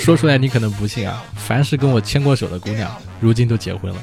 [0.00, 4.02] 说出来你可能不信啊，凡是跟我牵过手的姑娘，如今都结婚了。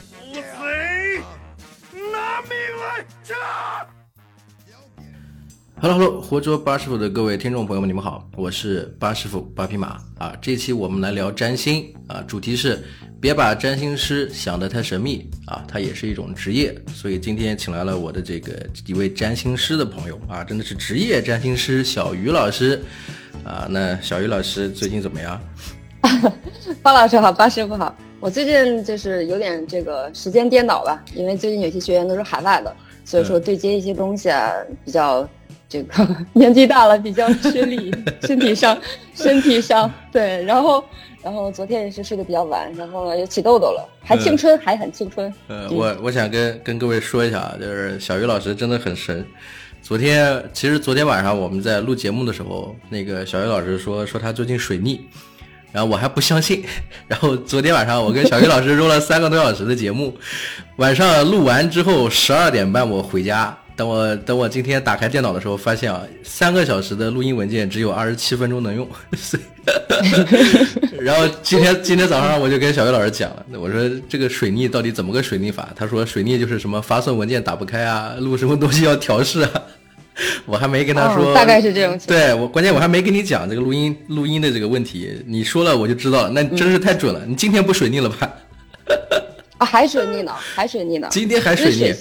[5.79, 10.35] Hello，Hello，活捉八师傅的各位听众朋友们，你们好，我是八师傅八匹马啊。
[10.39, 12.83] 这期我们来聊占星啊，主题是
[13.19, 16.75] 别把占星师想得太神秘啊，它也是一种职业。
[16.93, 22.79] 所以今天请来了我的这个一位占星师的朋友啊，真的是职业占星师小鱼老师
[23.43, 23.65] 啊。
[23.67, 25.41] 那小鱼老师最近怎么样？
[26.81, 27.95] 方老师好，八师傅好。
[28.19, 34.51] 我最近就是有点这个时间颠倒吧，因为最近有些学员都是海外的，所以说对接一些东西啊
[34.83, 35.27] 比较。
[35.71, 38.77] 这个年纪大了比较吃力，身体上，
[39.15, 40.83] 身体上对，然后，
[41.23, 45.33] 然后昨天也是睡得比较晚，然后呢又起痘痘了，还青春，还很青春。
[45.47, 49.25] 呃，我我想跟跟各位说一下啊，就是小鱼老师真的很神。
[49.81, 55.07] 昨天其实昨天晚上我们在录节目的时候，那个小鱼老师说说他最近水逆，
[55.71, 56.63] 然后我还不相信。
[57.07, 60.15] 然后昨天晚上我跟小鱼老师录了三个多小时的节目，
[60.77, 63.57] 晚上录完之后十二点半我回家。
[63.73, 68.87] 等我等我今天打开电脑的时候，发现啊，三个小时的录音文件只有二十七分钟能用。
[70.99, 75.69] 然后今天今天早上我就跟小月老师讲了，我说这个水逆到底怎么个水逆法？
[75.75, 79.49] 他说水逆就是什么发送文件打不开啊，录什么东西要调试啊。
[80.45, 81.97] 我还没跟他说，大概是这种。
[82.05, 87.25] 对我关键我还没跟你讲这个录音录音的这个问题，你说了我就知道了，那真是太准了。
[87.25, 88.33] 你今天不水逆了吧？
[89.57, 91.07] 啊，还水逆呢，还水逆呢。
[91.11, 91.93] 今天还水逆。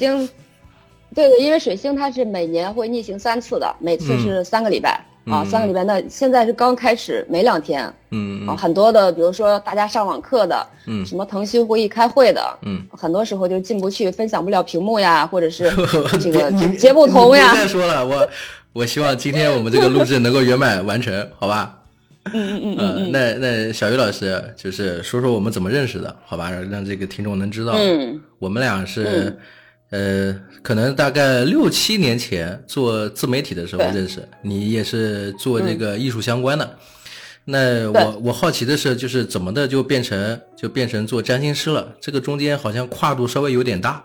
[1.13, 5.85] 对对，因为水星它是每年会逆行三次的，每次是三个礼拜啊，三个礼拜。
[5.85, 15.71] 那现在是刚开始，没两天，嗯啊，很多的，比如说大家上网课的，嗯，什么腾讯会议开会的，嗯，很多时候就进不去，分享不了屏幕呀，或者是
[16.19, 17.53] 这个接不通呀。
[17.53, 18.29] 别再说了，我
[18.73, 21.77] 我希望今天我们这个录制能够圆满完成，好吧？
[22.33, 23.13] 嗯嗯嗯嗯。
[23.13, 26.51] 那那小鱼老师就是说说我们怎么认识的，好吧？
[26.51, 29.39] 让这个听众能知道，嗯，我们俩是。
[29.91, 36.77] 呃，可能大概六七年前做自媒体的时候认识你，也是做这个艺术相关的。
[37.45, 41.93] 那我我好奇的是，就是怎么的就变成就变成做占星师了？
[42.01, 44.05] 这个中间好像跨度稍微有点大。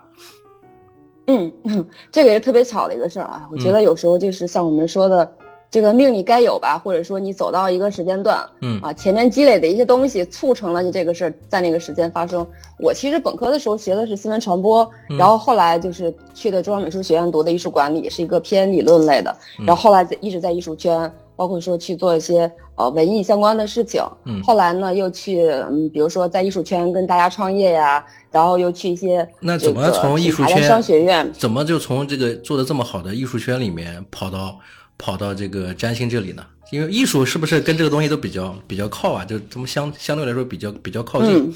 [1.28, 1.52] 嗯，
[2.12, 3.48] 这个也是特别巧的一个事儿啊。
[3.52, 5.32] 我觉得有时候就是像我们说的。
[5.72, 12.46] 这个命你该有吧，或者说你走到一个时间段，嗯啊，前面积累的一些东西促成了你这个事儿在那个时间发生。
[12.80, 19.36] 我其实本科的时候学的是新闻传播，然后后来就是去的中央美术学院读的艺术管理，是一个偏理论类的。
[19.66, 24.02] 然后后来在一直在艺术圈，包括说去做一些呃文艺相关的事情。
[24.24, 34.58] 嗯，后来呢又去嗯，比如说在艺术圈跟大家创业呀，然后又去一些那怎么从艺术圈商学院怎么就从这个做的这么好的艺术圈里面跑到？
[34.98, 36.44] 跑到这个占星这里呢？
[36.72, 39.24] 因为艺术是不是跟这个东西都比较比较靠啊？
[39.24, 41.56] 就这么相相对来说比较比较靠近。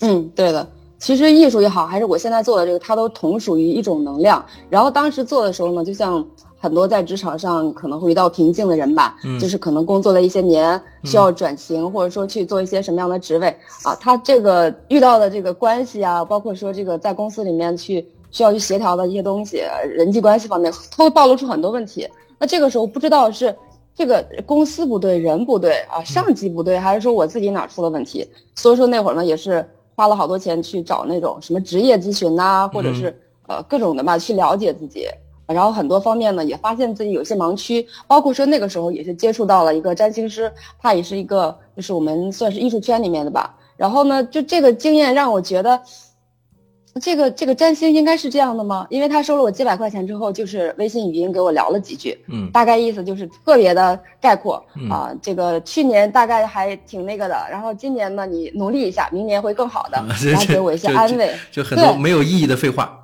[0.00, 0.68] 嗯，对的。
[0.98, 4.44] 其实艺术也好，还是我现在做的这个，它都同属于一种能量。
[4.68, 6.26] 然后当时做的时候呢，就像
[6.58, 13.94] 很多在职场上可能会遇到瓶颈的人吧，就是可能工作了一些年，需要转型，或者说去做一些什么样的职位啊？
[14.00, 18.04] 他这个遇到的这个关系啊，包括说这个在公司里面去。
[18.36, 22.06] 需要去协调的一些东西，人际关系方面，它会暴露出很多问题。
[22.38, 23.56] 那这个时候不知道是
[23.94, 28.28] 这个公司不对，人不对啊，上级不对，还是说我自己哪出了问题？
[28.54, 35.08] 所以说那会儿呢，也是花了好多钱去找那种什么职业咨询呐，或者是呃各种的吧，去了解自己。
[35.46, 43.56] 然后很多方面呢，也发现自己有些盲区，包括说那个时候也是接触到了一个占星师，他也是一个就是我们算是艺术圈里面的吧。
[43.78, 45.80] 然后呢，就这个经验让我觉得。
[47.00, 48.86] 这个这个占星应该是这样的吗？
[48.88, 55.12] 因为他收了我几百块钱之后，就是微信语音给我聊了几句，嗯，大概意思就是特别的概括啊。
[55.20, 62.98] 这个去年大概还挺那个的，然后今年呢，你努力一下，明年会更好的，然后给我一些安慰，就很多没有意义的废话。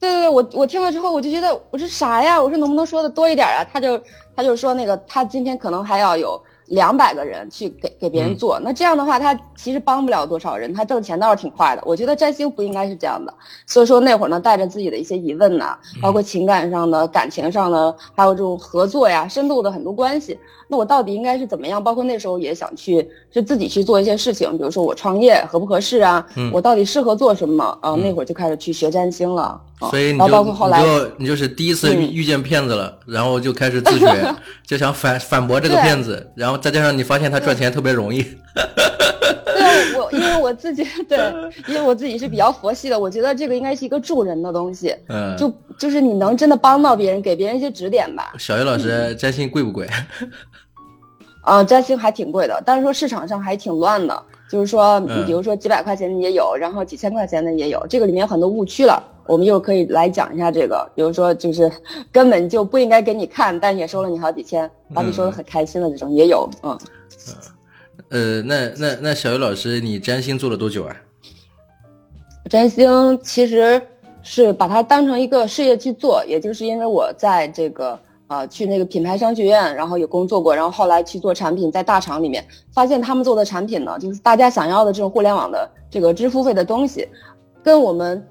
[0.00, 2.40] 对对对，我我听了之后，我就觉得我说啥呀？
[2.40, 3.64] 我说能不能说的多一点啊？
[3.72, 4.00] 他就
[4.34, 6.40] 他就说那个他今天可能还要有。
[6.68, 11.82] 两百个人去给给别人做，那这样的话，他其实帮不了多少人，他挣钱倒是挺快的。
[11.84, 13.32] 我觉得占星不应该是这样的，
[13.66, 20.38] 所以说那会儿呢，带着自己的一些疑问呐，包括情感上的、感情上的，还有这种合作呀、深度的很多关系。
[20.70, 21.82] 那我到底应该是怎么样？
[21.82, 26.24] 包括那时候也想去，就自己去做一些事情，比如说我创业合不合适啊？
[26.52, 27.94] 我到底适合做什么啊？
[27.96, 29.58] 那会儿就开始去学占星了。
[29.90, 34.34] 所以你就你就你就是第一次遇遇见骗子了，然后就开始自学，
[34.66, 38.22] 就想反反驳这个骗子，然后再加上你发现他赚钱特别容易。
[38.54, 41.18] 对，我因为我自己 对，
[41.66, 44.94] 因为我自己是比较佛系的，我觉得这个应该是一个助人的东西。
[45.08, 48.32] 嗯，就就是你能真的帮到别人，给别人一些指点吧。
[48.38, 49.88] 小鱼老师占星贵不贵？
[51.42, 59.02] 啊，占星还挺贵的，但是说市场上还挺乱的，就是说，比如说几百块钱的也有，然后几千块钱的也有，这个里面有很多误区了。
[59.26, 61.70] 我们又可以来讲一下这个，比如说就是
[62.10, 66.78] 根本就不应该给你看，但也收了你好几千，把你收的很开心的这种也有，嗯。
[68.08, 70.96] 呃，那那那小鱼老师，你占星做了多久啊？
[72.48, 73.82] 占星其实
[74.22, 87.08] 是把它当成一个事业去做，也就是因为我在这个呃去那个品牌商学院，然后也工作过，然后后来去做产品，在大厂里面发现他们做的产品呢，就是大家想要的这种互联网的这个支付费的东西，
[87.62, 88.24] 跟我们。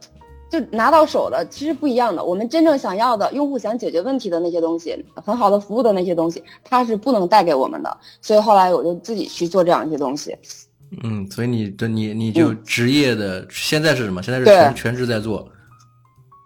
[0.50, 7.98] 就拿到手的其实不一样的，我们真正想要的用户想解决问题的那些东西，很好的服务的那些东西，它是不能带给我们的。
[8.22, 10.34] 所以后来我就自己去做这样一些东西。
[11.04, 14.24] 嗯，所以你这你你就职业的现在是什么？
[14.24, 15.46] 现在是全全职在做。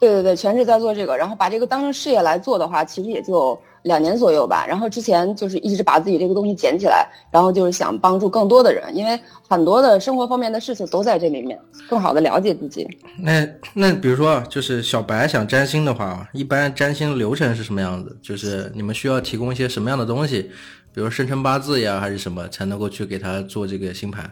[0.01, 3.57] 对对对，全职在做这个，然后把这个当成事业来做的话，其实也就。
[3.83, 9.19] 两年左右吧，然后之前就是一直把自己这个东西捡起来，然后就是想帮助更多的人，因为
[9.49, 11.59] 很多的生活方面的事情都在这里面，
[11.89, 12.87] 更好的了解自己。
[13.17, 13.43] 那
[13.73, 18.15] 那比如说，就是小白想占星的话，一般占星流程是什么样子？
[18.21, 20.51] 就是你们需要提供一些什么样的东西，
[20.93, 24.29] 比如生辰八字呀，还是什么，才能够去给他做这个星盘？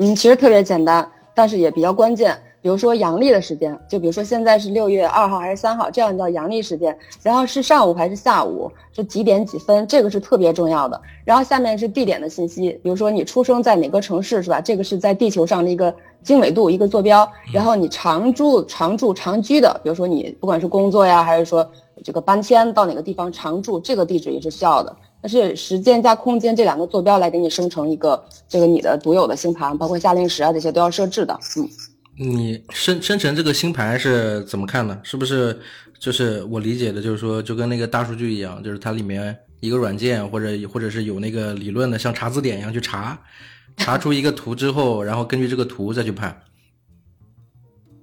[0.00, 2.38] 嗯，其实特别简单，但是也比较关键。
[2.64, 6.96] 比如说阳历的时间，就比如说现在是六月二号还是三号，这样叫阳历时间。
[7.22, 10.98] 然后是上午还是下午，是几点几分，这个是特别重要的。
[11.26, 14.62] 然后下面是地点的信息，比如说你出生在哪个城市，是吧？
[14.62, 17.30] 这个是在地球上的一个经纬度，一个坐标。
[17.52, 21.70] 然后你常住、常住、常居的，比如说你不管是工作呀，还是说
[22.02, 24.96] 这个搬迁到哪个地方常住，这个地址也是需要的。
[25.20, 31.68] 但是时间加空间这两个坐标来给你生成一个这个你的独有的星盘，包括夏令时啊这些都要设置的，嗯。
[32.16, 34.98] 你生生成这个星盘是怎么看的？
[35.02, 35.58] 是不是
[35.98, 43.18] 就是我理解的，就是说就跟那个大数据一样，就是它里面一个软件或者或者是有那个理论的，像查字典一样去查，
[43.76, 46.40] 查出一个图之后，然后根据这个图再去判。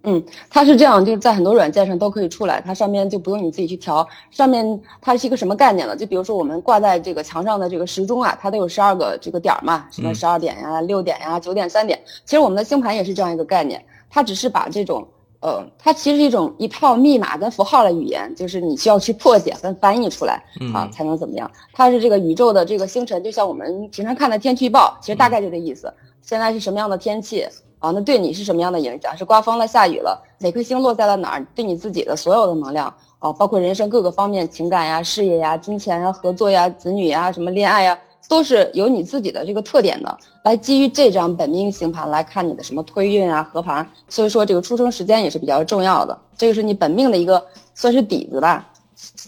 [0.04, 4.06] 嗯，它是这样，就是在很多软件上都可以出来，它上面就不用你自己去调。
[4.32, 5.96] 上面它是一个什么概念呢？
[5.96, 12.02] 就比如说我们挂在这个墙上的这个时钟啊，它都有十二个这个点儿嘛，什么十二点呀、六点呀、九点、三点。
[12.26, 13.86] 其实我们的星盘也是这样一个概念。
[14.12, 15.08] 它只是把这种，
[15.40, 20.44] 呃，它其实是一种一套密码跟符号的语言，就是你需要去破解跟翻译出来
[20.74, 21.50] 啊，才能怎么样？
[21.72, 25.92] 它是这个宇宙的这个星辰，就像我们平常看的天气预报，其实大概就这意思。
[26.22, 27.48] 现在是什么样的天气
[27.80, 27.90] 啊？
[27.92, 29.18] 那对你是什么样的影响？
[29.18, 30.22] 是刮风了、下雨了？
[30.40, 31.48] 哪颗星落在了哪儿？
[31.56, 37.98] 对你自己的所有的能量啊，包括人生各个方面，情感呀、事业呀、金钱呀、合作呀、子女呀、什么恋爱呀。
[38.32, 47.46] 都是有你自己的这个特点的，来基于这张本命星盘来看你的什么推运啊、合盘，所以说这个出生时间也是比较重要的，这个是你本命的一个
[47.76, 48.66] 算是底子吧。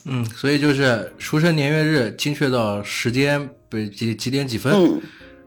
[0.06, 5.02] 嗯，所以就是出生年月日精确到时间不几几点几分，嗯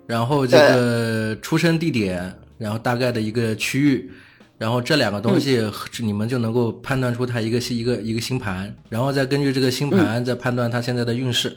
[0.06, 4.11] 然后这个出生地点，然后大概的一个区域，
[4.59, 5.62] 然后这两个东西
[6.00, 11.56] 你们就能够判断出它一个一个一个星盘，然后再根据这个星盘再判断它现在的运势。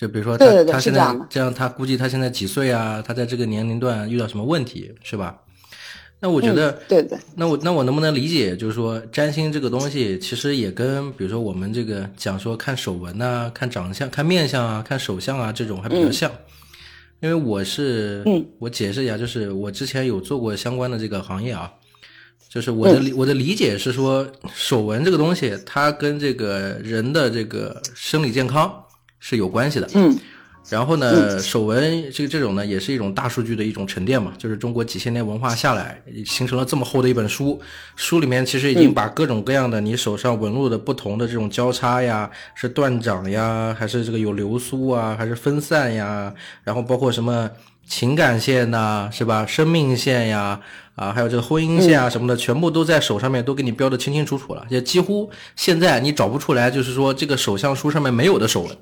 [0.00, 3.04] 就比如说他他现在这样，他估计他现在几岁啊？
[3.06, 5.38] 他在这个年龄段遇到什么问题是吧？
[6.20, 7.18] 那我觉得，对对。
[7.36, 16.32] 那我那我能不能理解，就是说占星这个东西其实也跟比如说我们这个讲说看手纹呐、看长相、看面相啊、看手相啊这种还比较像。
[17.20, 18.24] 因为我是，
[18.58, 21.70] 我解释一下，就是我之前有做过相关的这个行业啊，
[22.48, 28.72] 就是我的我的理解是说，手纹这个东西它跟这个人的这个生理健康。
[29.20, 30.18] 是有关系的，嗯，
[30.68, 37.60] 然后呢，手纹这个这种呢，也是一种大数据的一种沉淀嘛，就是中国几千年文化下来，形成了这么厚的一本书，
[37.96, 46.32] 书里面其实已经把各种各样的你手上纹路的不同的这种交叉呀，是断掌呀，还是这个有流苏啊，还是分散呀，
[46.64, 47.50] 然后包括什么
[47.86, 49.44] 情感线呐，是吧？
[49.44, 50.60] 生命线呀，
[50.94, 58.76] 啊，还有这个婚姻线啊什么的，全部都在手上面都给你标的清清楚楚了，也几乎现在你找不出来，就是说这个手相书上面没有的手纹。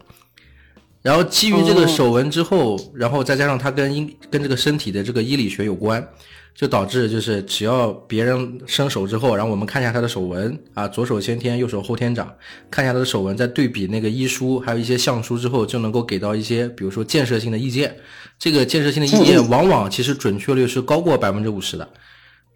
[1.08, 6.06] 然后基于这个手纹之后，然后再加上它跟医跟这个身体的这个医理学有关，
[6.54, 12.30] 就导致就是只要别人伸手之后，然后我们看一下他的手纹啊，左手先天，右手后天掌，
[12.70, 17.96] 看一下他的手纹，再对比那个医书还有一些相书之后，就能够给到一些比如说建设性的意见。
[18.38, 21.88] 这个建设性的意见往往其实准确率是高过百分之五十的，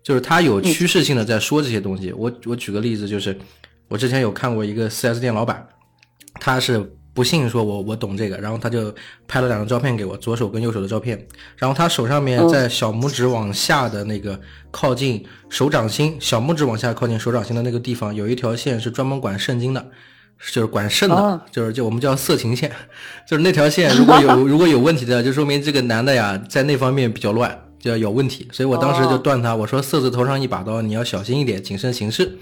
[0.04, 2.12] 就是他有趋势性的在说这些东西。
[2.12, 3.34] 我我举个例子，就是
[3.88, 5.66] 我之前有看过一个 4S 店老板，
[6.38, 6.98] 他是。
[7.14, 8.94] 不信说我我懂这个，然后他就
[9.28, 11.26] 拍了两张照片给我，左手跟右手的照片，
[11.56, 14.40] 然后他手上面在小拇指往下的那个
[14.70, 19.90] 靠近手掌心，小拇指往下靠近手掌心的那个地方有一条线是专门管肾经的，
[20.50, 21.40] 就是管肾的，哦。
[21.50, 22.72] 就是就我们叫色情线，
[23.28, 28.48] 就是那条线如果有 如果有问题的，就说明这个男的呀在那方面比较乱，就要有问题。
[28.52, 29.18] 所以我当时就哦。
[29.18, 32.38] 断他，我说色字头上一把刀，你要小心一点，谨慎行事。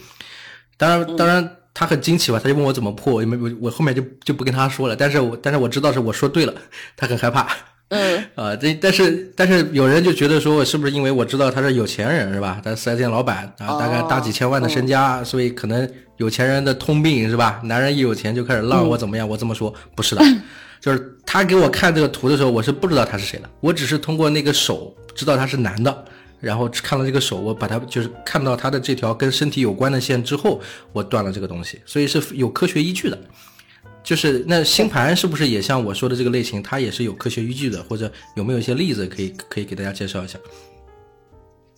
[0.77, 4.97] 当然，当然他很惊奇吧，他就问我怎么破，我没我我后面就就不跟他说了。
[4.97, 6.55] 但是我但是我知道是我说对了，
[6.97, 7.47] 他很害怕。
[7.89, 12.61] 嗯， 啊，这但是但是有人就觉得说我是不是因为我知道他是有钱人是吧？
[12.63, 17.61] 他四 S 店老板啊，大概大几千万的身家，所以可能有钱人的通病是吧？
[17.65, 19.29] 男人一有钱就开始浪我怎么样？
[19.29, 20.23] 我这么说不是的，
[20.81, 26.05] 就是他给我看这个图的时候，我是不知道他是谁的，我只是通过那个手知道他是男的。
[26.41, 30.61] 然后看了这个手，我把它就是看到它的这条跟身体有关的线之后，
[30.93, 33.19] 我断了这个东西，所以是有科学依据的。
[34.03, 40.39] 就是那星盘是不是也像我说的这个类型，它也是有科学依据的，或者有没有一些例子可以可以给大家介绍一下？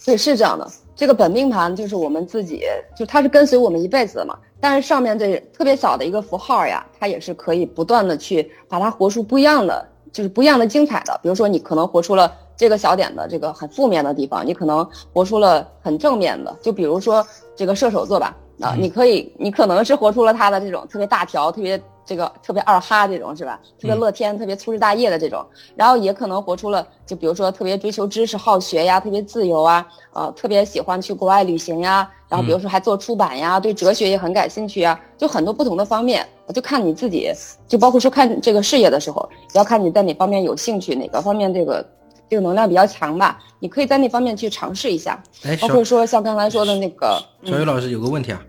[0.04, 0.70] 对，是这样的。
[0.94, 2.62] 这个本命盘就是我们自己，
[2.96, 4.38] 就它是跟随我们一辈子的嘛。
[4.60, 11.18] 但是上面这特别小的一个符号呀，它也是可以不断的去把它活出不一样的，就是不一样的精彩的。
[11.22, 16.56] 比如说，你可能活出了这个小点的这个很负面的地方，你可能活出了很正面的。
[16.62, 23.58] 就比如说这个射手座吧，啊，你可以，你可能是活出了他的这种特别大条、特别这个特别二哈这种是吧？
[23.80, 25.44] 特别乐天、特别粗枝大叶的这种，
[25.74, 37.32] 然后也可能活出了，就比如说特别追求知识、好学呀，特别自由啊，呃，特别喜欢去国外旅行呀，然后比如说还做出版呀，对哲学也很感兴趣啊，就很多不同的方面，就看你自己，
[37.66, 41.84] 就包括说看这个事业的时候，要看你在哪方面有兴趣，哪个方面这个
[42.32, 48.42] 这个能量比较强吧，你可以在那方面去尝试一下，哎，小包括说像刚才说的那个，小雨老师有个问题啊，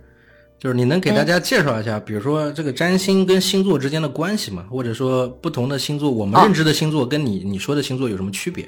[0.58, 4.64] 就是你能给大家介绍一下，比如说这个占星跟星座之间的关系吗？
[4.72, 8.66] 或者说不同的星座，我们啊认知的星座跟你你说的星座有什么区别？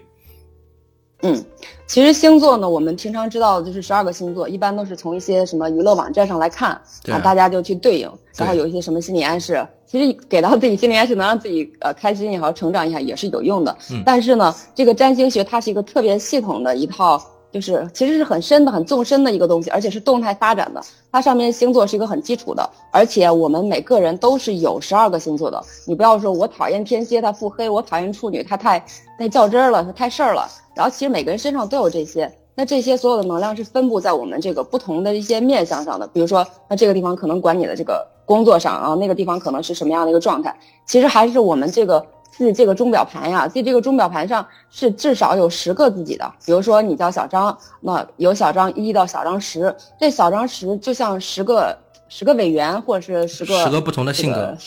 [1.22, 1.43] 嗯，
[1.88, 6.72] 其实星座呢，我们平常知道的就是十二个星座，一般都是从一些什么娱乐网站上来看，
[7.10, 13.75] 啊，大家就去对应，然后有一些什么心理暗示，其实给到自己心理暗示，能让自己呃开心也好，成长一下也是有用的。
[13.91, 14.03] 嗯。
[14.05, 17.19] 但是呢，这个占星学它是一个特别系统的一套，
[17.55, 20.81] 就是其实是很深的、很纵深的一个东西，而且是动态发展的。
[21.09, 25.63] 它上面星座是一个很基础的，而且我们每个人都是有十二个星座的。
[25.88, 28.77] 你不要说我讨厌天蝎，它腹黑；我讨厌处女，它太
[29.17, 30.45] 太较真儿了，它太事儿了。
[30.75, 36.05] 然后其实每个人身上都有这些，那这些所有的能量是分布在我们这个不同的一些面向上的。
[36.07, 40.53] 比如说，那这个地方可能管你的这个工作上啊，那个地方可能是什么样的一个状态。
[40.85, 42.05] 其实还是我们这个
[42.38, 46.30] 自己这个钟表盘呀，自己这个钟表盘上是至少有十个自己的。
[46.46, 51.77] 比如说你叫小张，那有小张一到小张十，这小张十就像十个
[52.10, 54.58] 十个委员或者是十个十个不同的性格这个，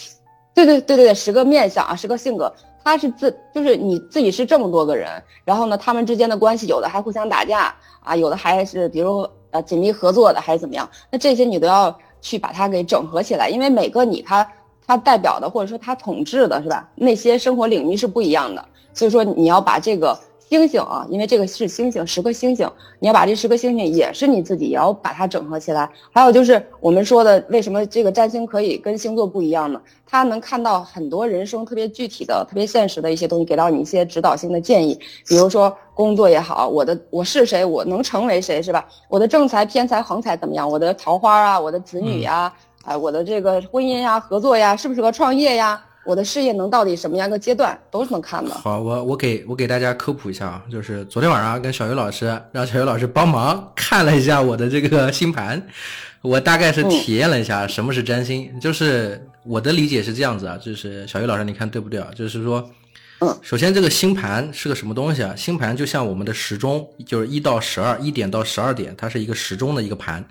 [0.55, 10.89] 对对对对对，十个面相啊，十个性格，他是自就是你自己是这么多个人，然后呢，他们之间的关系有的还互相打架啊，有的还是比如呃紧密合作的，还是怎么样？
[11.11, 14.47] 那这些你都要去把它给整合起来，因为每个你他
[14.89, 16.89] 它代表的或者说它统治的是吧？
[16.95, 18.65] 那些生活领域是不一样的，
[18.95, 20.19] 所以说你要把这个
[20.49, 22.67] 星星啊，因为这个是星星，十颗星星，
[22.99, 25.91] 你要把这十颗星星也是你自己也要把它整合起来。
[26.11, 29.79] 还有就是我们说的，为什么这个占星可以跟星座不一样呢？
[30.07, 34.99] 它能看到很多人生特别具体的、特别现实的一些东西，给到你一些指导性的建议。
[35.27, 38.87] 比如说工作也好，我的我是谁，我能成为谁，是吧？
[39.11, 40.67] 我的正财、偏财、横财怎么样？
[40.67, 42.51] 我的桃花啊，我的子女呀、
[42.89, 45.79] 啊，我的这个婚姻呀、合作呀，适不适合创业呀？
[46.07, 48.51] 我的事业能到底什么样一个阶段，都是能看的。
[48.55, 55.63] 好，我我给我给大家科普一下啊，就是昨天晚上跟小鱼老师让小鱼老师帮忙看了一下我的这个星盘，
[56.23, 62.09] 我大概是体验了一下什么是占星，就是我的理解是这样子啊，就是小鱼老师你看对不对啊？
[62.17, 62.71] 就是说，
[63.21, 65.37] 嗯，首先这个星盘是个什么东西啊？
[65.37, 70.25] 星盘就像我们的时钟，就是一到十二，一点到十二点，它是一个时钟的一个盘。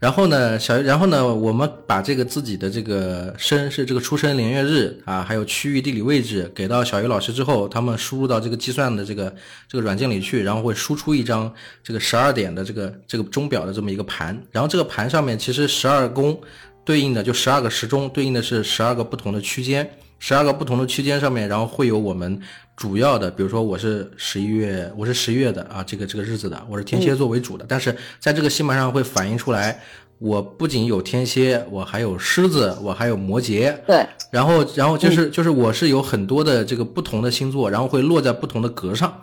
[0.00, 9.30] 然后呢，小，然后呢，我们把这个自己的这个生是这个出生年月日啊，还有区域地理位置给到小鱼老师之后，他们输入到这个计算的这个
[9.68, 11.52] 这个软件里去，然后会输出一张
[11.84, 16.40] 这个十二点的这个这个钟表的这么一个盘，然后这个盘上面其实十二宫
[16.82, 19.86] 对应的就十二个时钟，对应的是十二个不同的区间，
[20.18, 22.40] 十二个不同的区间上面，然后会有我们
[22.80, 29.78] 主要的，比如说我是十一月，我是十一月的啊，这个这个日子的，我是天蝎座为主的，但是在这个星盘上会反映出来，
[30.16, 39.20] 我不仅有天蝎，我还有狮子，我还有摩羯，对，然后然后就是就是我是有很多的这个不同的星座，然后会落在不同的格上。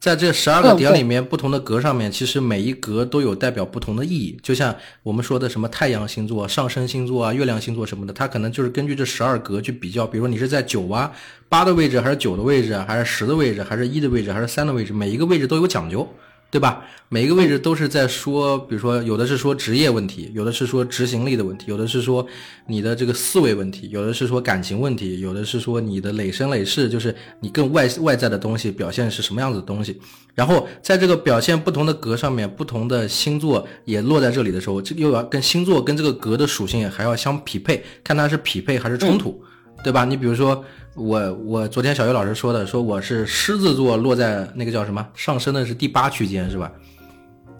[0.00, 4.34] 在这十二个点里面，不同的格上面，其实每一格都有代表不同的意义。
[4.42, 10.06] 就像我们说的什么太阳星座、上升星座啊、月亮星座什么的，它可能就是根据这十二格去比较。
[10.06, 11.12] 比如说你是在九啊、
[11.50, 16.08] 八的位置，还是九的位置，还是十的位置，还是一的位置，还是三的位置，每一个位置都有讲究
[16.50, 16.84] 对吧？
[17.08, 22.26] 每一个位置都是在说，比如说有的是说职业问题，有的是说执行力的问题，有的是说
[22.66, 30.00] 你的这个思维问题，有的是说感情问题，有的是说你的累生累世，就是你更外外在的东西表现是什么样子的东西。
[30.34, 39.42] 然后在这个表现不同的格上面，不同的星座也落在这里的时候，这又要跟星座跟这个格的属性还要相匹配，看它是匹配还是冲突，
[39.82, 40.04] 对吧？
[40.04, 40.64] 你比如说。
[40.96, 46.70] 我我昨天小学老师说的，说我是狮子座，落在那个叫什么上升的是第八区间，是吧？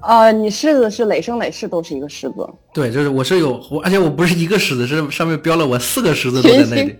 [0.00, 2.46] 啊，你狮子是累生累世都是一个狮子。
[2.74, 6.96] 对，就是我是有，而且我不是一个狮子，是上面标了我四个狮子都在那里，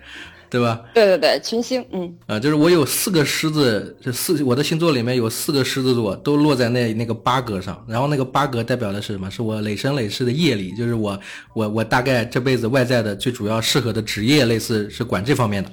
[0.51, 0.81] 对吧？
[0.93, 2.13] 对对对，群星，嗯。
[2.27, 9.31] 啊，就是我有四个狮子，这四我的星座里面有四个狮子座都落在那那个八格上，然后那个八格代表的是什么？
[9.31, 11.19] 是我累生累世的业力，就是我
[11.55, 15.71] 我我大概这辈子外在的最主要适合的职业，类似是管这方面的。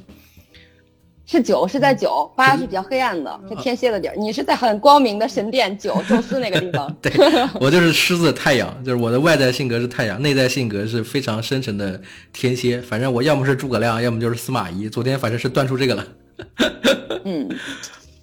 [1.30, 4.16] 是九是在九，八是比较黑暗的，是天蝎的地儿。
[4.16, 6.92] 你是在很光明的神殿九宙斯那个地方。
[7.02, 7.12] 对，
[7.60, 12.00] 我就是狮子太阳， 就是我的外在性格是太阳，内在性格是非常深沉的
[12.32, 12.80] 天蝎。
[12.82, 14.88] 反正我要么是诸葛亮，要么就是司马懿。
[14.88, 16.08] 昨天反正是断出这个了。
[17.26, 17.50] 嗯，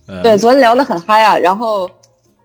[0.22, 1.36] 对，昨天聊得很嗨啊。
[1.36, 1.90] 然后，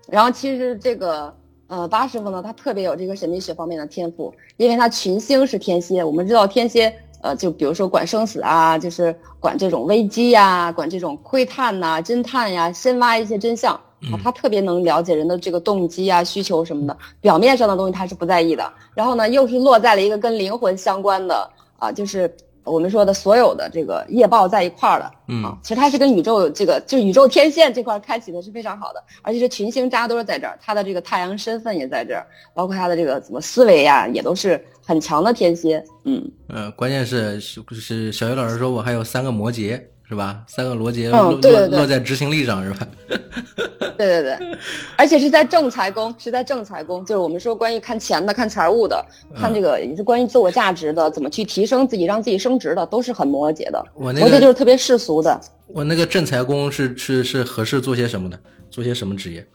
[0.08, 1.34] 然后其实这个
[1.68, 6.04] 呃八师傅呢，他特别有这个神秘学方面的天赋，因为他群星是天蝎。
[6.04, 6.94] 我们知道天蝎。
[7.22, 16.96] 呃，就比如说管生死啊，就是管这种危机呀，管这种窥探呐、侦探呀，深挖一些真相啊，他特别能了解人的这个动机啊、需求什么的。
[17.20, 22.34] 表面上的东西他是不在意的，然后呢，又是落在了一个跟灵魂相关的啊，就是。
[22.62, 39.80] 我们说的所有的这个业报在一块儿的，嗯，其实他是跟宇宙这个就宇宙天线这块开启的是非常好的，而且是群星扎堆在这儿，它的这个太阳身份也在这儿，包括他的这个怎么思维呀，也都是很强的天蝎，嗯，呃，关键是是小鱼老师说我还有三个摩羯。
[40.10, 40.42] 是吧？
[40.48, 42.88] 三个罗杰落落落在执行力上，是吧？
[43.96, 44.58] 对对对，
[44.96, 49.06] 而且是在正财宫，是在正财宫，就是我们说关于看钱的、看财务的、
[49.36, 53.86] 看这个也是关于自我价值的，怎么去提升自己、让自己升值的，都是很摩羯的。
[53.94, 55.40] 我那个摩羯就是特别世俗的。
[55.68, 58.36] 我那个正财宫是是是合适做些什么的？
[58.68, 59.46] 做些什么职业？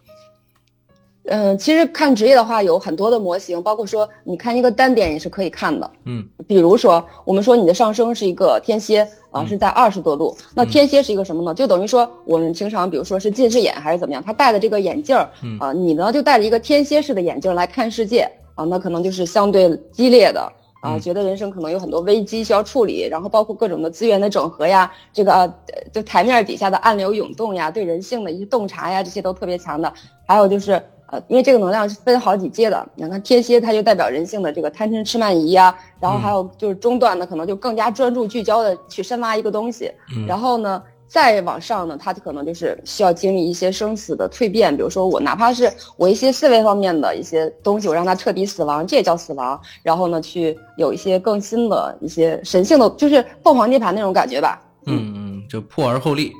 [1.27, 5.91] 嗯，其实看职业的话有很多的模型，包括说你看一个单点也是可以看的。
[6.05, 11.53] 嗯，比如说我们说你的上升是一个天蝎啊，是在二十多度，那天蝎是一个什么呢？
[11.53, 15.27] 就等于说我们平常比如说是近视眼还是怎么样，他戴的这个眼镜儿
[15.59, 20.53] 啊，你呢就戴着一个天蝎式的眼镜来看世界啊，那可能就是相对激烈的。
[20.81, 25.51] 啊，觉得人生可能有很多危机需要处理，然后包括各种的资源的整合呀，这个
[25.91, 29.91] 就台面底下的暗流涌动呀，对人性的一些洞察呀，这些都特别强的，
[30.27, 30.79] 还有就是。
[31.15, 39.89] 呃，因为这个能量是分好几阶的，你看天蝎，它就代表人性的这个贪嗔痴慢疑啊，然后还有就是中段的可能就更加专注聚焦的去深挖一个东西，
[40.27, 54.61] 然后呢，再往上呢，它可能就是需要经历一些生死的蜕变，比如说我哪怕是我一些思维方面的一些东西，我让它彻底死亡，这也叫死亡，然后呢，去有一些更新的一些神性的，就是凤凰涅槃那种感觉吧。
[54.87, 56.33] 嗯嗯，就破而后立。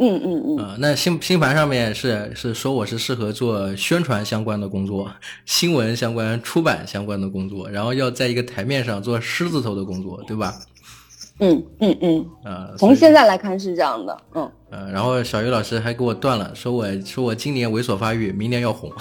[0.00, 5.10] 嗯嗯嗯，呃，那星星盘上面是是说我是适合做宣传相关的工作，
[5.44, 10.54] 新闻相关、出版相关的工作，然后要在一个台面上做狮子头的工作，对吧？
[11.40, 18.90] 嗯嗯嗯，呃，从现在来看是这样的，嗯，呃，然后小鱼老师还给我断了，说我说我今年猥琐发育，明年要红。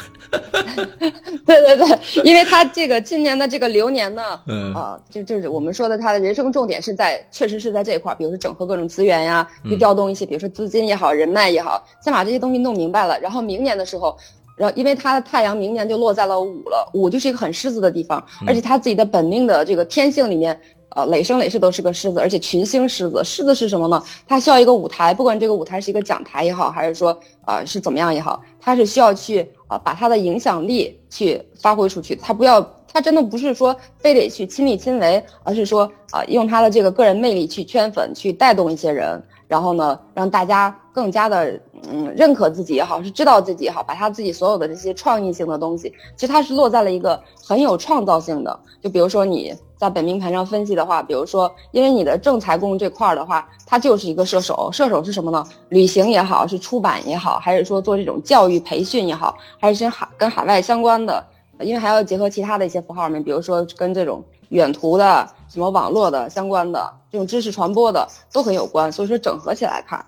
[1.45, 14.15] 对对对，因为他这个今年的这个流年呢，嗯啊，就就是我们说的他的人生重点是在，确实是在这一块，比如说整合各种资源呀，去调动一些，比如说资金也好，人脉也好，先把这些东西弄明白了，然后明年的时候，
[14.55, 20.57] 然后因为他的太阳明年就落在了五了，五就是一个很狮子的地方，而且他自己的本命的这个天性里面。
[20.95, 23.23] 呃，累生累世都是个狮子，而且群星狮子。
[23.23, 24.01] 狮子是什么呢？
[24.27, 32.15] 它需要一个舞台，不管这个舞台是一个讲台也好，还是说啊是怎么样也好，它是需要去啊把它的影响力去发挥出去。
[32.15, 32.59] 它不要，
[32.91, 41.57] 它真的不是说非得去亲力亲为，而是说啊用它的这个个人魅力去圈粉，去带动一些人，然后呢让大家更加的
[41.89, 48.59] 嗯认可自己也好，是知道自己也好，把他自己所有的这些创意性的东西，其实它是落在了一个很有创造性的。
[48.81, 49.55] 就比如说你。
[49.79, 54.69] 在本命盘上分析的话，比如说，因为你的正财宫这块儿的话，它就是一个射手。
[54.73, 55.41] 射手是什么呢？
[55.69, 61.25] 旅行也好，是出版也好，还是说做这种教育培训也好，还是跟海跟海外相关的，
[61.61, 68.91] 因为还要结合其他的一些符号面，比如说跟这种远途的、什么网络的相关的这种知识传播的都很有关。
[68.91, 70.05] 所以说整合起来看，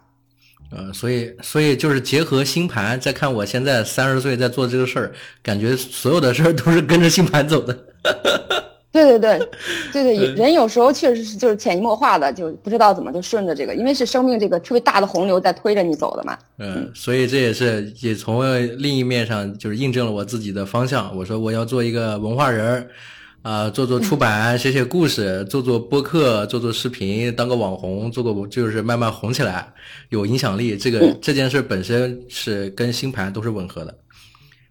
[0.72, 5.12] 呃，所以所以就是结合星盘再看我现在三十岁在做这个事儿，
[5.44, 7.78] 感觉所有的事儿都是跟着星盘走的。
[8.94, 9.40] 对对对，
[9.94, 16.38] 对对，人有时候确实是就是潜移默化的，就不知道怎么就顺着这个，因为是生命这个特别大的洪流在推着你走的嘛。
[16.58, 18.44] 嗯，所以这也是也从
[18.78, 21.16] 另一面上就是印证了我自己的方向。
[21.16, 22.86] 我说我要做一个文化人
[23.44, 29.74] 儿，啊，做做出版，写写故事，做做播客，做做视频，当个网红，做个就是慢慢红起来，
[30.10, 30.78] 有影响力。
[30.78, 33.96] 这个这件事本身是跟星盘都是吻合的。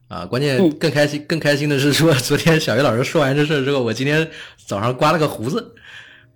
[0.08, 4.28] 啊，关键更开心，更开心的是说， 昨天小鱼老师说完这事之后，我今天
[4.66, 5.72] 早上刮了个胡子，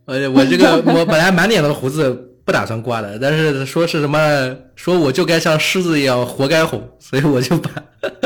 [0.05, 7.71] 呃，我这个 我本来满脸的胡子不打算刮的，但是说是什么，说我就该像狮子一样活该红，所以我就把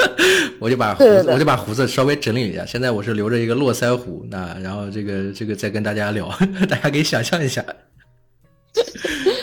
[0.60, 6.28] 我就把胡子我就把胡子稍微整理一下，现在我是留着一个络腮胡，那然后这个这个再跟大家聊，
[6.68, 7.64] 大家可以想象一下。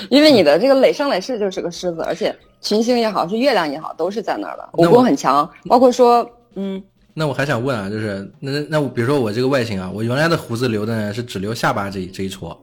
[0.09, 5.49] 因为你的这个累生累世就是个狮子，而且群星也好，是月亮也好，都是在那儿的，武功很强。
[5.67, 6.81] 包括说，嗯，
[7.13, 12.57] 那我还想问啊，就是那那我比如说我这个外形啊，我原来的胡子留的呢是只留下巴这一这一撮，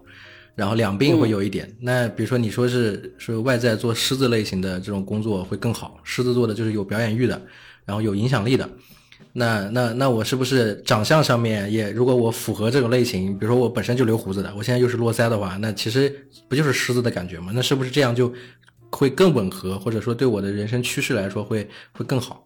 [0.54, 1.70] 然后两鬓会有一点。
[1.80, 7.40] 那比如说你说是是外在做狮子类型的这种工作会更好，狮子座的就是有表演欲的，
[7.84, 8.68] 然后有影响力的。
[9.34, 17.50] 那那那我是不是长相上面也，如果我符合这种类型，比如说我本身就留胡子的，我现在又是络腮的话，那其实不就是狮子的感觉吗？
[17.54, 18.30] 那是不是这样就
[18.90, 22.44] 会更吻合，或者说对我的人生趋势来说会会更好？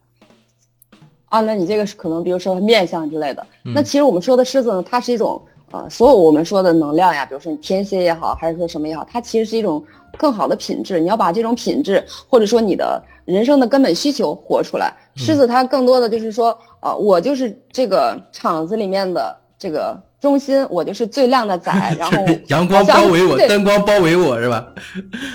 [1.25, 3.45] 啊，那你这个是可能，比如说面相之类的。
[3.65, 5.45] 那其实我们说的狮子呢，它是一种
[5.77, 9.85] 呃，所有我们说的能量呀，比如说你天蝎也好，还是说什么也好，它其实是一种
[10.17, 10.99] 更好的品质。
[11.01, 14.93] 你要把这种品质，或者说你的人生的根本需求活出来。
[15.15, 16.57] 狮子它更多的就是说。
[16.79, 24.65] 啊，我就是这个场子里面的这个中心，我就是最亮的仔， 然后阳光包围我，灯光包围我是吧？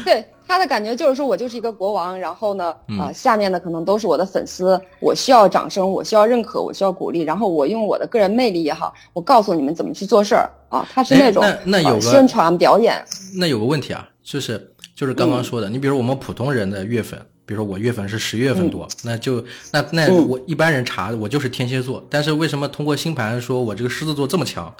[0.06, 13.02] 对他的感觉就是说我就是一个国王，然后呢，啊，下面的可能都是我的粉丝，我需要掌声，我需要认可，我需要鼓励，然后我用我的个人魅力也好，我告诉你们怎么去做事儿啊，他是那种那那有个宣传表演，
[13.34, 17.18] 那有个问题啊，就是就是刚刚说的，你比如我们普通人的月份。
[17.44, 24.74] 比如说我月份是十月份多，那就那那我一般人查我就是天蝎座，但是为什么通过星盘说我这个狮子座这么强？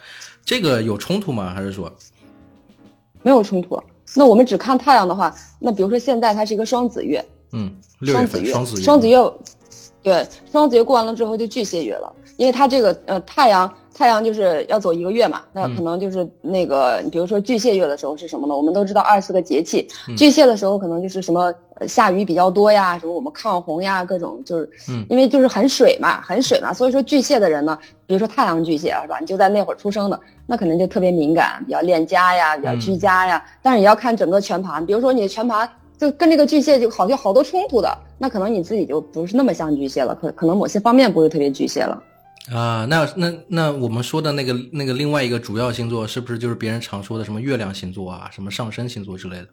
[0.46, 1.54] 这个有冲突吗？
[1.54, 1.92] 还是说
[3.24, 3.82] 没有冲突？
[4.15, 7.71] 那我们只看太阳的话，那比如说现在它是一个双子月，嗯，
[8.04, 9.34] 双子月，双子月，双子月，
[10.04, 13.71] 对，双子月过完了之后就巨蟹月了，因为它这个呃太阳。
[13.93, 18.56] 太阳就是要走一个月嘛，那可能就是那个，比如说巨蟹月的时候是什么呢？
[18.56, 21.54] 我们都知道二十四个节气，巨蟹的时候可能就是什么
[21.88, 24.69] 下雨比较多呀，什么我们抗洪呀，各种就是，
[25.10, 27.77] 因为就是很水嘛，很水嘛，所以说巨蟹的人呢，
[28.08, 29.19] 比如说太阳巨蟹是吧？
[29.19, 33.43] 你就在那会儿出生的，那可能就特别敏感，比较恋家呀，比较居家呀。
[33.62, 42.01] 但是也要看整个全盘，比如说你的全盘就跟这个巨蟹就好像好多冲突的，那可能你自己就不是那么像巨蟹了，可可能某些方面不是特别巨蟹了。
[42.49, 49.47] 啊，那那那我们说的那个那个另外一个主要星座，是不是就是别人常说的什么月亮星座啊，什么上升星座之类的？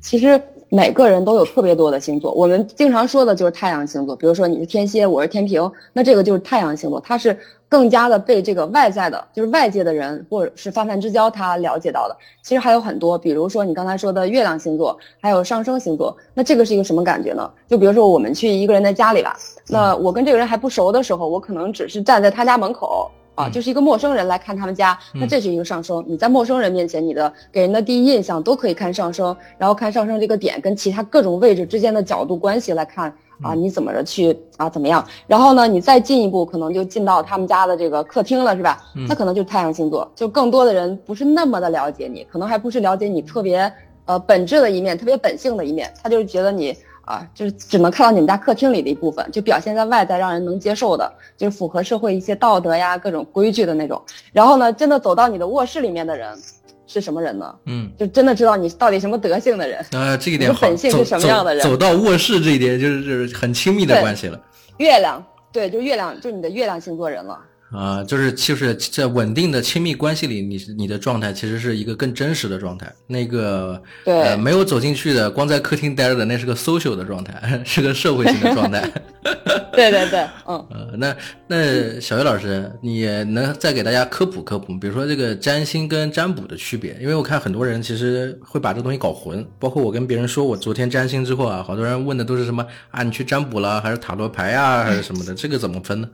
[0.00, 4.14] 其实每个人都有特别多的星座，我们经常说的就是太阳星座。
[4.14, 7.36] 比如说你是天蝎，我是天平，那这个就是太阳星座，它是
[7.68, 12.16] 更加的被这个外在的，就是外界的人或者是泛泛之交他了解到的。
[12.42, 17.50] 其实还有很多，比如说你刚才说的月亮星座，还有上升星座，那这个是一个什么感觉呢？
[17.66, 19.36] 就比如说我们去一个人的家里吧，
[19.68, 23.10] 那我跟这个人还不熟的时候，我可能只是站在他家门口。
[23.38, 26.04] 啊，就是一个陌生人来看他们家，那这是一个上升。
[26.08, 35.06] 你在陌生人面前，你的给人的第一印象都可以看上升，然后看上升这个点跟其他各种位置之间的角度关系来看啊，你怎么着去啊怎么样？
[35.28, 38.82] 然后呢，你再进一步，可能就进到他们家的这个客厅了，是吧？
[39.08, 43.72] 那可能就是太阳星座，就更多的人不是那么的了解你，可能还不是了解你特别
[44.06, 46.76] 呃本质的一面，特别本性的一面，他就是觉得你。
[47.08, 54.00] 啊，就是只能看到你们家客厅里的一部分，就表现在外在，让人能接受的，就是符合社会一些道德呀、各种规矩的那种。
[54.30, 56.38] 然后呢，真的走到你的卧室里面的人，
[56.86, 57.54] 是什么人呢？
[57.64, 59.82] 嗯，就真的知道你到底什么德性的人。
[59.92, 61.64] 呃，这一点本性是什么样的人？
[61.64, 64.38] 走到卧室这一点，就是很亲密的关系了。
[64.76, 67.38] 月亮，对，就月亮，就你的月亮星座人了。
[67.70, 72.90] 啊，就是就是在稳定的亲密关系里，你你的状态其实是一个更真实的状态。
[73.06, 78.80] 那个对，没有走进去的，光在客厅待着的，那是个 social 的状态， 是个社会性的状态。
[79.72, 80.66] 对对对，嗯。
[80.70, 86.96] 呃，那那小月老师，你能再给大家科普科普，比如说这个占星跟占卜的区别？
[87.00, 95.34] 因为我看很多人其实会把这东西搞混，包括我跟别人说我昨天占星之后啊，好多人问的都是什么啊，你去占卜了还是塔罗牌呀，还是什么的？
[95.34, 96.08] 这个怎么分呢？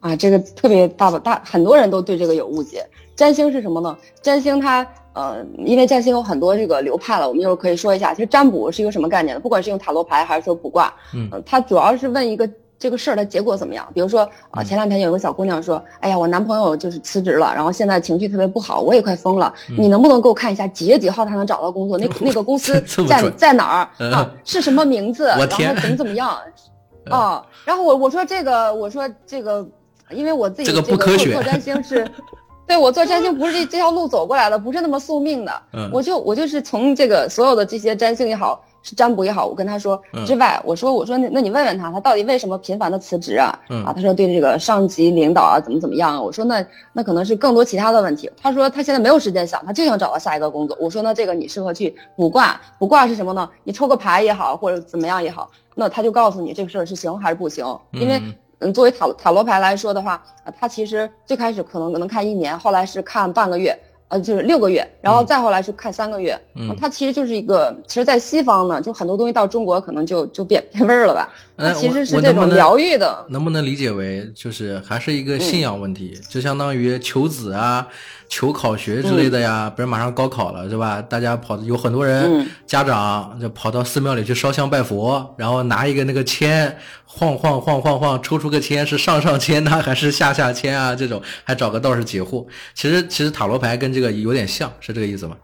[0.00, 2.86] 啊，这个特别大的大，很多人都对这个有误解。
[3.16, 3.96] 占星是什么呢？
[4.22, 8.14] 占星它，呃，因为占星有很多这个流派了，我们一会儿可以说一下。
[8.14, 9.40] 其实占卜是一个什么概念呢？
[9.40, 13.84] 不管是用塔罗牌还是说卜卦，嗯，它主要是问一个这个事儿的结果怎么样？
[13.92, 14.20] 比如说
[14.52, 19.52] 啊，前两天有个小姑娘说，哎呀，我男朋友就是辞职了，然后现在情绪特别不好，我也快疯了。
[19.76, 21.98] 你能不能给我看一下几月几号他能找到工作？
[21.98, 24.30] 那 那个公司在在哪儿啊？
[24.44, 25.26] 是什么名字？
[25.26, 26.38] 然后怎么怎么样？
[27.10, 29.66] 啊，然后我我说这个，我说这个，
[30.10, 32.06] 因为我自己这个不科学，做占星是，
[32.66, 35.62] 对我做占星不是这这条路走过来的，不是那么宿命的。
[35.92, 38.64] 我就我就是从这个所有的这些占星也好。
[38.80, 43.52] 是占卜也好，我跟他说之外，我说我说那那你问问他，他到底为什么频繁的辞职啊？
[43.84, 46.22] 啊，他说对这个上级领导啊怎么怎么样啊？
[46.22, 48.30] 我说那那可能是更多其他的问题。
[48.40, 50.78] 他说他现在没有时间想，他就想找到下一个工作。
[50.80, 53.50] 我说那这个你适合去卜卦，卜卦是什么呢？
[53.64, 57.66] 你抽个牌也好，或者怎么样也好，那他就告诉你这个事儿是行还是不行。
[57.92, 58.22] 因为
[58.60, 60.22] 嗯，作为塔塔罗牌来说的话，
[60.58, 63.78] 它其实最开始可能能看一年，后来是看半个月。
[64.10, 66.34] 呃，就是六个月，然后再后来是看三个月。
[66.54, 71.28] 嗯，它其实就是一个，其实，在西方呢，就很多东西到中国可能就就变变味儿了吧。
[71.58, 73.26] 它其实是这种疗愈的。
[73.28, 77.86] 能不能理解为，就是还是一个信仰问题，就相当于求子啊。
[78.30, 81.02] 求考学之类的呀，不是马上高考了是吧？
[81.02, 86.74] 大家跑有很多人家长就跑到寺庙里去烧香拜佛，然后拿一个那个签
[87.10, 90.94] 晃晃晃晃晃，抽出个签是上上签呢还是下下签啊？
[90.94, 92.46] 这种还找个道士解惑。
[92.74, 95.36] 其实其实塔罗牌跟这个有点像是这个意思吗？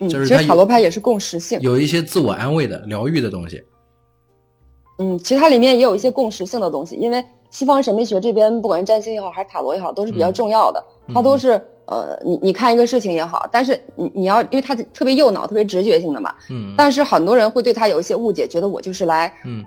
[0.00, 3.62] 嗯，其实塔罗牌也是共识性，有一些自我安慰的疗愈的东西。
[4.98, 10.82] 嗯，其实它里面也有一些共识性的东西，因为西方神秘学这边不管是占星也好，还是塔罗也好，都是比较重要的，
[11.14, 11.62] 它都是。
[11.86, 19.64] 呃，你你看一个事情也好，但是你你要，因为它特别右脑，特别直觉性的嘛，嗯，但是很多人会对他有一些误解，觉得我就是来，嗯。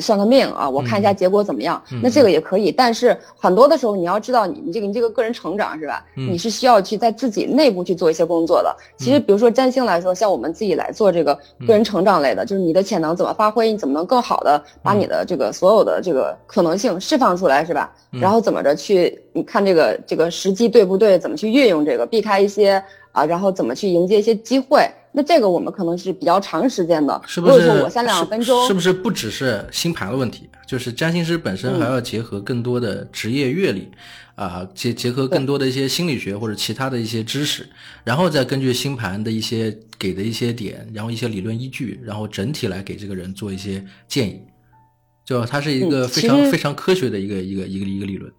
[0.00, 1.82] 算个命啊，我看一下结果怎么样？
[2.02, 6.04] 那这个也可以，但是很多的时候你要知道，你你这个你这个个人成长是吧？
[6.14, 8.74] 你是需要去在自己内部去做一些工作的。
[8.96, 11.34] 其实，比如说占星来说，像我们自己来做这个
[11.66, 17.92] 个人成长类的，就是你的潜能怎么发挥，你怎么能更好的把你的这个所有的这个可能性释放出来是吧？
[18.10, 21.18] 然后怎么着去你看这个这个时机对不对？
[21.18, 24.88] 怎么去运用这个，避开一些啊，然后怎么去迎接一些机会？
[25.16, 27.68] 那这个我们可能是比较长时间的，是不是？
[27.82, 30.48] 我三两分钟，是不是不只是星盘的问题？
[30.66, 33.88] 就是占星师本身还要结合更多的职业阅历，
[34.34, 37.64] 啊，结结合更多的一些心理学或者其他的一些知识，
[38.02, 44.42] 然后再根据星盘的一些给的一些点，然后一些理论依据，然后整体来给这个人做一些建议，
[45.24, 48.32] 就它是一个非常非常科学的一个一个一个一个理论。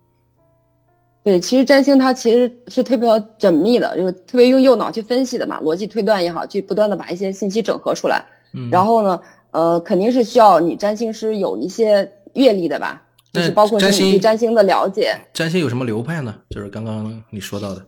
[1.26, 3.10] 对，其实占星它其实是特别
[3.40, 8.24] 缜密的，就是特别用右脑去分析的嘛，逻辑推断也好，去不断的把一些信息整合出来。
[8.54, 13.02] 嗯，然后呢，呃，肯定是需要你占星师有一些阅历的吧，
[13.34, 15.20] 就是包括你对占星的了解。
[15.34, 16.36] 占星有什么流派呢？
[16.52, 17.84] 就是刚刚你说到的。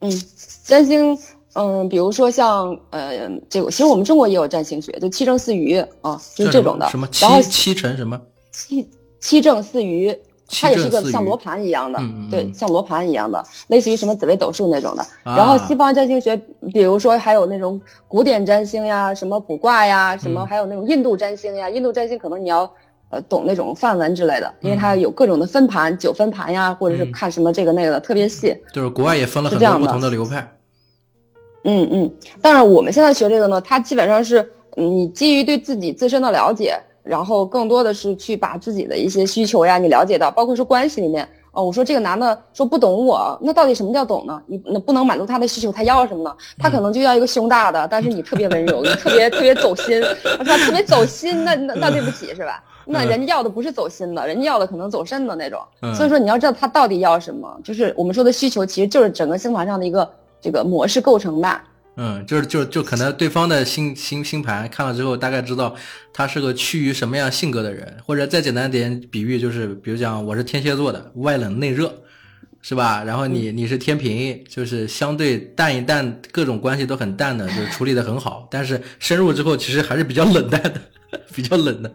[0.00, 0.22] 嗯，
[0.64, 1.18] 占星，
[1.54, 6.86] 嗯，比如说像呃，这个其实我们中国也有占星学，就七正四余啊，就是这种的。
[6.90, 8.20] 什么七七成什么？
[8.52, 8.86] 七
[9.18, 10.14] 七正四余。
[10.50, 15.06] 它也是个像罗盘一样的，对，像罗盘一样的，类似于什么紫微斗数那种的。
[15.22, 16.34] 然后西方占星学，
[16.72, 21.68] 比如说还有那种古典占星呀，什么卜卦呀，什么还有那种印度占星呀。
[21.68, 22.62] 印度占星可能你要
[23.10, 28.56] 呃懂那种梵文之类的，因为它有各种的分盘，九分盘呀，或者是看什么这个那个的，特别细。
[28.72, 30.50] 就是国外也分了很多不同的流派。
[31.64, 36.80] 嗯嗯，但是我们现在学这个呢，它基本上是你基于对自己自身的了解。
[37.02, 44.40] 然后更多的是去把自己的一些需求呀，你了解到，包括说关系里面哦，我说这个男的说不懂我，那到底什么叫懂呢？
[44.46, 46.36] 你那不能满足他的需求，他要什么呢？
[46.58, 50.00] 他可能就要一个胸大的，但是你特别温柔，你特别特别走心，
[50.38, 52.62] 我说特别走心，那那那对不起是吧？
[52.84, 55.60] 那人家要的不是走心的，人家要的可能走肾的那种。
[55.94, 60.08] 所以说你要知道他到底要什么，就是我们说的需求，其实就是整个星盘上的一个
[60.40, 61.60] 这个模式构成的。
[62.00, 65.74] 嗯，就是就就可能对方的星星星盘看了之后，大概知道
[66.12, 71.92] 他是个趋于什么样性格的人，或者再简单点比喻，就是比如讲我是天蝎座的，外冷内热，
[72.62, 73.02] 是吧？
[73.02, 80.80] 然后你你是天平，就是相对淡一淡，各种关系都很淡的，就是处理的很好，但是深入之后其实还是比较冷淡的，
[81.34, 81.92] 比较冷的。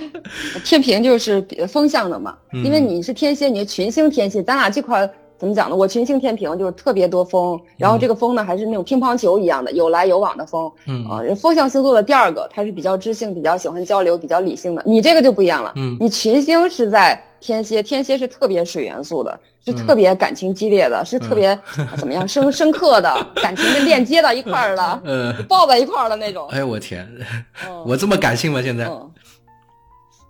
[0.62, 5.10] 天平就是风向的嘛，因为你是天蝎，你是群星天蝎，咱俩这块。
[5.38, 5.76] 怎么讲呢？
[5.76, 10.70] 我群星天平就是特别多风，然后这个风呢还是那种乒乓球一样的有来有往的风。
[10.86, 14.82] 嗯啊，风象星座的第二个，它是比较知性、比较喜欢交流、比较理性的。
[14.84, 15.72] 你这个就不一样了。
[15.76, 21.56] 嗯，你群星是在天蝎，天蝎是特别水元素的，是特别感情激烈的，是特别
[21.96, 26.48] 怎么样深深刻的感情跟链接到一块儿了，嗯，抱在一块儿的那种。
[26.48, 27.08] 哎呦我天，
[27.86, 28.60] 我这么感性吗？
[28.60, 28.90] 现在？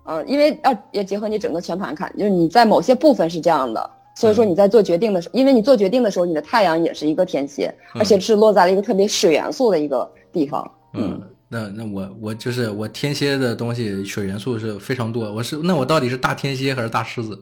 [0.05, 3.91] 嗯，因为要要结合你整个全盘看，就是你在某些部分是这样的。
[4.19, 10.69] 所以说你在做决定的时候，因为你做决定的时候，你的太阳也是一个天蝎，而且是落在了一个特别水元素的一个地方。
[10.95, 17.41] 嗯，那那我我就是我天蝎的东西水元素是非常多，我是那我到底是大天蝎还是大狮子？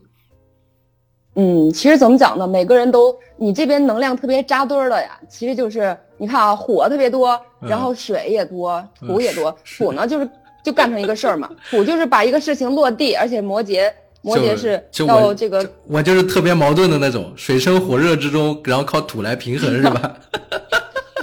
[1.36, 2.46] 嗯，其实怎么讲呢？
[2.46, 9.50] 每个人都，你这边能量特别扎堆儿的呀，其实就是你看啊，火特别多，然后水也多，土也多。
[9.78, 10.28] 土呢，就是
[10.62, 13.90] 就干成一个事儿嘛，土就是把一个事情落地，而且摩羯，
[14.26, 20.16] 摩羯是要这个，我就是特别矛盾的那种，水深火热之中，然后靠土来平衡， 是吧？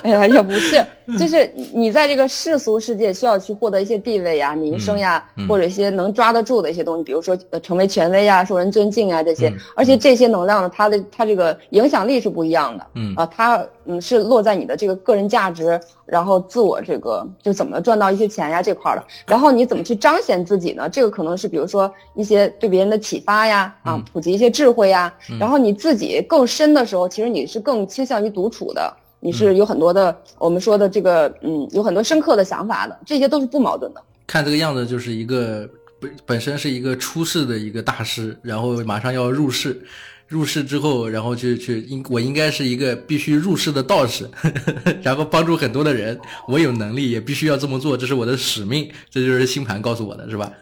[0.03, 0.85] 哎呀，也不是，
[1.17, 9.51] 就是你在这个世俗世界需要去获得一些地位呀、名声呀，或者一些能抓得住的一些东西，比如说呃成为权威呀、受人尊敬啊这些。
[9.75, 12.85] 而且这些能量呢，它的它这个影响力是不一样的。
[12.95, 19.03] 嗯啊，它嗯是落在你的这个个人价值，然后自我这个就怎么赚到一些钱呀这块的。
[19.25, 20.89] 然后你怎么去彰显自己呢？
[20.89, 25.13] 这个可能是比如说一些对别人的启发呀，啊，普及一些智慧呀。
[25.39, 28.93] 然后你自己更深的时候，其实你是更倾向于独处的。
[29.23, 34.01] 你是有很多的，我们说的这个，嗯，有很多深刻的想法的，这些都是不矛盾的。
[34.27, 35.67] 看这个样子，就是一个
[35.99, 39.81] 本本身是一个出世的一个大师，然后马上要入世，
[40.27, 44.29] 入世之后，然后去去应我应该是一个必须入世的道士，
[45.01, 50.51] 然后帮助很多的人，我有能力也必须要这么做，这是我的使命，这就是星盘告诉我的，是吧？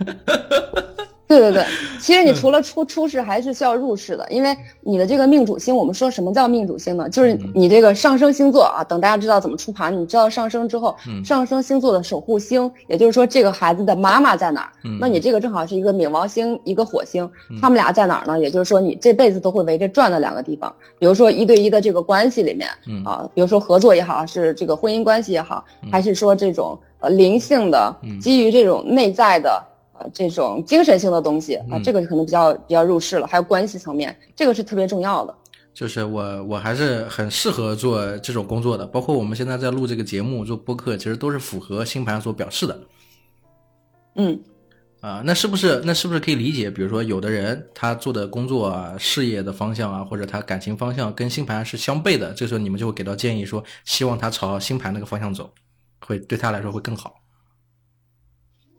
[1.32, 1.66] 对对对，
[2.00, 7.08] 其实你除了出出世，还是需要入世的，因为你的这个命主星，我们说什么叫命主星呢？
[7.10, 8.84] 就是你这个上升星座啊。
[8.84, 14.72] 等大家知道怎么出盘，你知道上升之后，上升星座的守护星，也就是说这个孩子的妈妈在哪儿？
[15.00, 17.30] 那你这个正好是一个冥王星，一个火星，
[17.62, 18.38] 他们俩在哪儿呢？
[18.38, 22.70] 也就是说你这辈子都会围着转的两个地方，比如说一对一的这个关系里面，
[23.06, 29.68] 啊，比如说合作也好，是这个婚姻关系也好，还是说这种呃灵性的，基于这种内在的。
[30.14, 35.36] 这种精神性的东西啊，这个可能比较比较入世了，还有关系层面，这个是特别重要的。
[35.74, 42.78] 就是我我还是很适合做这种工作的，包括我们现在在录这个节目做播客，其实都是符合星盘所表示的。
[44.16, 44.38] 嗯，
[45.00, 46.70] 啊，那是不是那是不是可以理解？
[46.70, 55.50] 比如说，有的人他做的工作啊、事业的方向啊，或者他感情方向跟星盘是相悖的，这时候你们就会给到建议，说希望他朝星盘那个方向走，
[56.06, 57.21] 会对他来说会更好。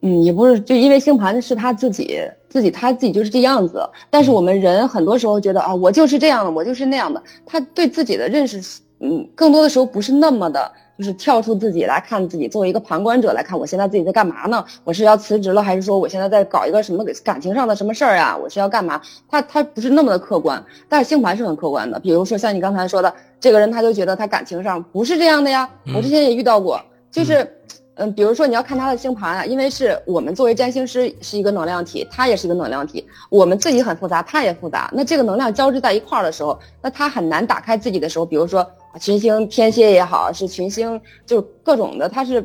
[0.05, 3.89] 嗯，也不是，就因为星盘是他自己，自己他自己就是这样子。
[4.11, 7.23] 但是我们人很多时候觉得啊，我就是这样的，我就是那样的。
[7.47, 8.61] 他对自己的认识，
[8.99, 14.65] 嗯，更多的时候不是那么的，就是跳出自己来看自己，作为一个旁观者来看，我现在自己在干嘛呢？
[14.83, 18.37] 我是要辞职了，还是说我现在在搞一个什么感情上的什么事儿啊？
[18.37, 19.01] 我是要干嘛？
[19.29, 22.01] 他他不是那么的客观，但是星盘是很客观的。
[22.01, 25.71] 比如说像你刚才说的，这个人他就觉得他感情上不是这样的呀。
[25.95, 27.45] 我之前也遇到过，就是。
[27.45, 27.49] 嗯，
[27.97, 34.91] 嗯比如说你要看他的星盘啊，因为是我们作为占星师是一个能量体，他也是一个能量体，我们自己很复杂，他也复杂。
[34.95, 38.67] 那这个能量交织在一块儿的时候，那他很难打开自己的时候，比如说
[38.99, 42.43] 群星天蝎也好，是群星就是各种的，他是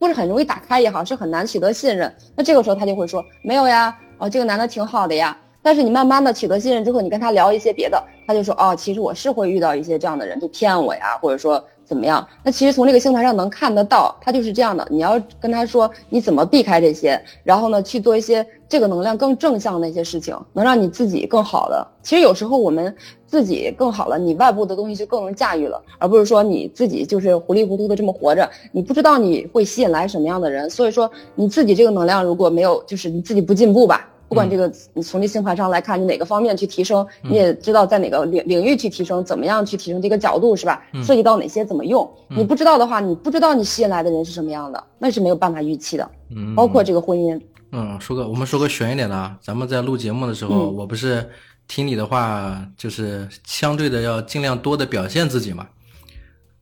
[0.00, 2.12] 不是很容易打开也好，是很难取得信任。
[2.34, 5.36] 那这个时候他就会说没有呀，哦，这个男的挺好的呀。
[5.62, 11.64] 但是你慢慢的取得信任之后，你跟他聊一些别的，他就说哦，其实我是会遇到一些这样的人，就骗我呀，或者说。
[11.92, 12.26] 怎么样？
[12.42, 14.88] 那其实从这个星盘上能看得到，他就是这样的。
[14.90, 21.86] 你要跟他说你怎么避开这些，然后呢去做一些这个能量更正向的一些事情，能让你自己更好的。
[22.02, 30.70] 其实有时候我们自己更好了，你外部的东西就更能驾驭了，而不是说你自己就是糊里糊涂的这么活着，你不知道你会吸引来什么样的人。
[30.70, 34.08] 所以说你自己这个能量如果没有，就是你自己不进步吧。
[34.32, 40.82] 不管这个，你从这星盘上来看，你哪个方面去提升，你也知道在哪个领领域去提升，怎么样去提升这个角度是吧？
[41.04, 42.10] 涉及到哪些怎么用？
[42.30, 46.10] 你不知道的话，你不知道你吸引来的人是什么样的，那是没有办法预期的。
[46.34, 47.38] 嗯，包括这个婚姻。
[47.72, 51.28] 嗯，说个我们说个悬一点的啊，咱们在录节目的时候，我不是
[51.68, 55.66] 听你的话，就是相对的要尽量多的表现自己嘛。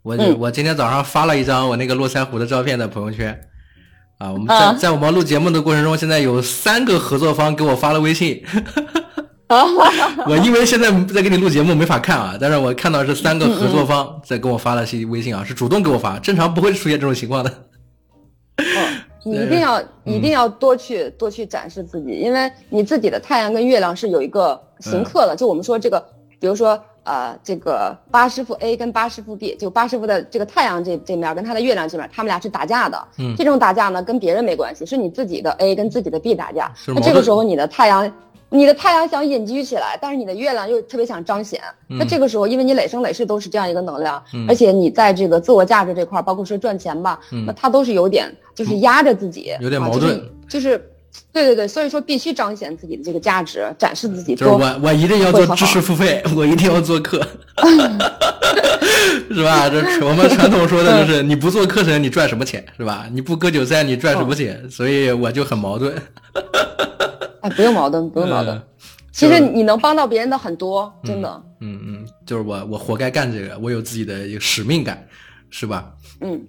[0.02, 3.40] 我我今天早上发了一张我那个络腮胡的照片在朋友圈。
[4.20, 8.44] 啊，我们在在我们录节目的过程中，现在有三个合作方给我发了微信。
[10.28, 12.36] 我因为现在在给你录节目，没法看啊。
[12.38, 17.50] 但是我看到是三个合作方在给我发了信微信啊，是主动给我发，正常不会出现这种情况的。
[18.58, 18.64] 哦
[19.24, 25.34] 你一定要 一定要多去多去展示自己，因为你自己的太阳跟月亮是有一个行克的。
[25.34, 26.04] 就我们说这个，
[26.38, 26.78] 比如说。
[27.04, 33.08] 呃，这个八师傅 A 跟八师傅 B，就八师傅的这个太阳这这面跟他的月亮这面，他们俩是打架的。
[33.18, 36.70] 嗯，这种打架呢，跟别人没关系，是你自己的 A 跟自己的 B 打架。
[36.88, 38.12] 那这个时候你的太阳，
[38.48, 41.60] 你的太阳想隐居起来，但是你的月亮又特别想彰显。
[41.88, 50.89] 那这个时候，因为你累生累世都是这样一个能量，而且你在这个自我价值这块，包括说赚钱吧，那他都是有点就是压着自己，有点矛盾，就是
[51.32, 54.34] 对对对，所以说必须彰显自己的这个价值，展示自己。
[54.34, 57.20] 就是我我一定要做知识付费，我一定要做课，
[59.30, 59.68] 是吧？
[59.68, 63.06] 这我们传统说的就是你不做课程你赚什么钱，是吧？
[63.12, 64.68] 你不割韭菜你赚什么钱？
[64.70, 65.94] 所以我就很矛盾。
[67.42, 68.60] 哎，不用矛盾，不用矛盾。
[69.12, 71.42] 其实你能帮到别人的很多，真的。
[71.60, 75.06] 嗯嗯，就是我我活该干这个，我有自己的一个使命感，
[75.50, 75.92] 是吧？
[76.20, 76.40] 嗯。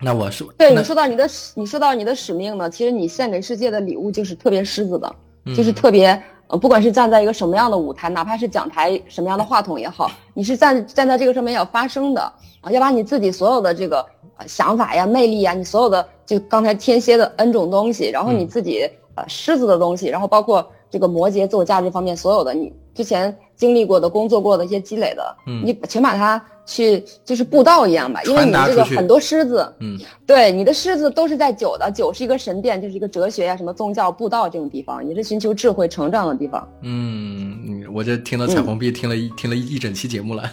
[0.00, 5.12] 那我是对你说到你的你说到你的使命呢，其实你献给世界的礼物就是特别狮子的，
[5.56, 12.22] 就是特别呃，不管是站在一个什么样的舞台，哪怕是讲台什么样的话筒也好，你是站站在这个上面要发声的
[12.60, 14.06] 啊，要把你自己所有的这个
[14.46, 26.40] 想法呀、魅力呀，你所有的就刚才天蝎的 N 种东西，然后你自己呃狮子的东西，然后包括这个摩羯自我价值方面所有的你之前经历过的、工作过的一些积累的，你全把它。
[26.68, 36.68] 去就是布道一样吧，因为你这个很多狮子，嗯，对，你的狮子都是在九的，九是一个神殿，就是一个哲学呀，什么宗教布道这种地方，也是寻求智慧成长的地方。
[36.82, 40.44] 嗯，我这听了彩虹币，听了一听了一整期节目了。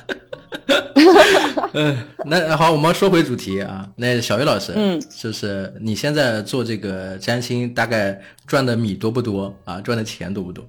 [1.73, 9.81] 嗯，那好，我们说回主题啊，那小鱼老师，嗯，就是你现在做这个占星，大概赚的米多不多啊？
[9.81, 10.63] 赚的钱多不多？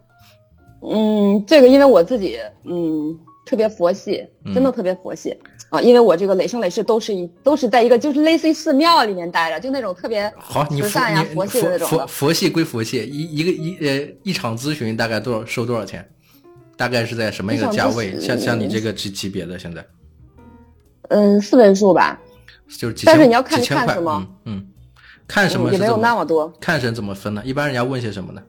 [0.82, 3.16] 嗯，这个因为我自己，嗯。
[3.47, 5.38] 特别佛系，真的特别佛系
[5.70, 5.80] 啊！
[5.80, 11.88] 因为我这个累生累世都是一都是在一个就是类似于寺庙里面待着，就那种特别好，你佛呀佛系的那种。
[11.88, 16.05] 佛佛系归佛系，一一个一呃一场咨询大概多少收多少钱？
[16.76, 18.20] 大概是在什么一个价位？
[18.20, 19.86] 像像你这个级级别的现在？
[21.11, 22.20] 嗯，四位数吧。
[22.76, 24.26] 就是几千但是你要看看什么？
[24.44, 24.66] 嗯，
[25.28, 26.53] 看什么也没有那么多。
[26.61, 27.40] 看神怎么分呢？
[27.44, 28.42] 一般人家问些什么呢？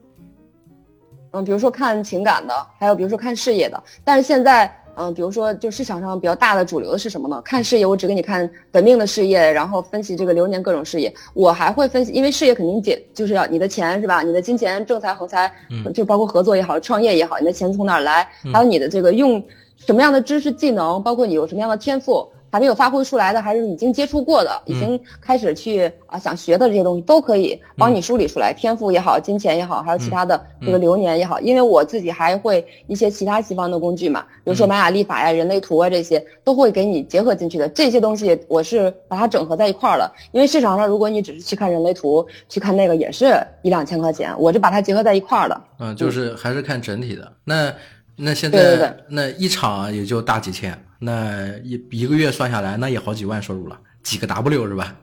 [1.30, 4.74] 嗯，比如说看情感的，还有比如说看事业的，但是现在。
[5.00, 7.40] 嗯，比如说，就市场上比较大的主流的是什么呢？
[7.44, 11.14] 看事业，我只给你看本命的事业，然后分析这个流年各种事业。
[11.34, 14.22] 我还会分析，因为事业肯定解就是要你的钱是吧？
[14.22, 15.48] 你的金钱、正财、横财，
[15.94, 18.28] 就包括合作也好、创业也好，你的钱从哪儿来？
[18.52, 19.40] 还有你的这个用
[19.76, 22.28] 什么样的知识技能，包括你有什么样的天赋。
[22.50, 28.52] 还没有发挥出来的，还是已经接触过的，已经开始去啊想学的这些东西，都可以帮你梳理出来。
[28.52, 37.68] 天赋也好，金钱也好，还有其他的这个流年也好，因为我自己还会一些其他西方的工具嘛，比如说玛雅历法呀、人类图啊这些，都会给你结合进去的。
[37.68, 40.12] 这些东西我是把它整合在一块儿了。
[40.32, 45.64] 因为市场上如果你只是去看人类图，去看那个也是一两千块钱，我就把它结合在一块儿了。
[45.80, 47.32] 嗯，就是还是看整体的。
[47.44, 47.72] 那
[48.18, 50.76] 那现在那一场也就大几千。
[50.98, 54.96] 那一一个月算下来，那也好几万收入了，几个 W 是吧？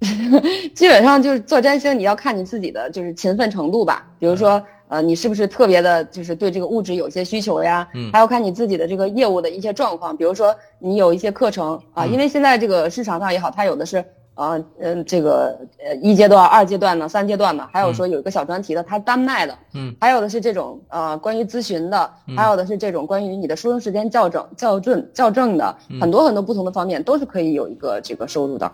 [0.74, 4.06] 基本上就是做占星，你要看你自己的就是勤奋程度吧。
[4.18, 7.88] 比如说，呃，你是不是特别的，就是对这个物质有些需求呀？
[7.94, 8.12] 嗯。
[8.12, 10.16] 还要看你自己的这个业务的一些状况。
[10.16, 14.04] 比如说，你有一些课程啊，因为现在这个市场上也好，它有的是。
[14.38, 28.70] 啊，嗯，这个呃一阶段、二阶段的、三阶段的，还有说有一个小专题的，它单卖的，嗯，还有的是这种呃关于咨询的，还有的是这种关于你的出生时间校正、校正、校正的，很多很多不同的方面都是可以有一个这个收入的。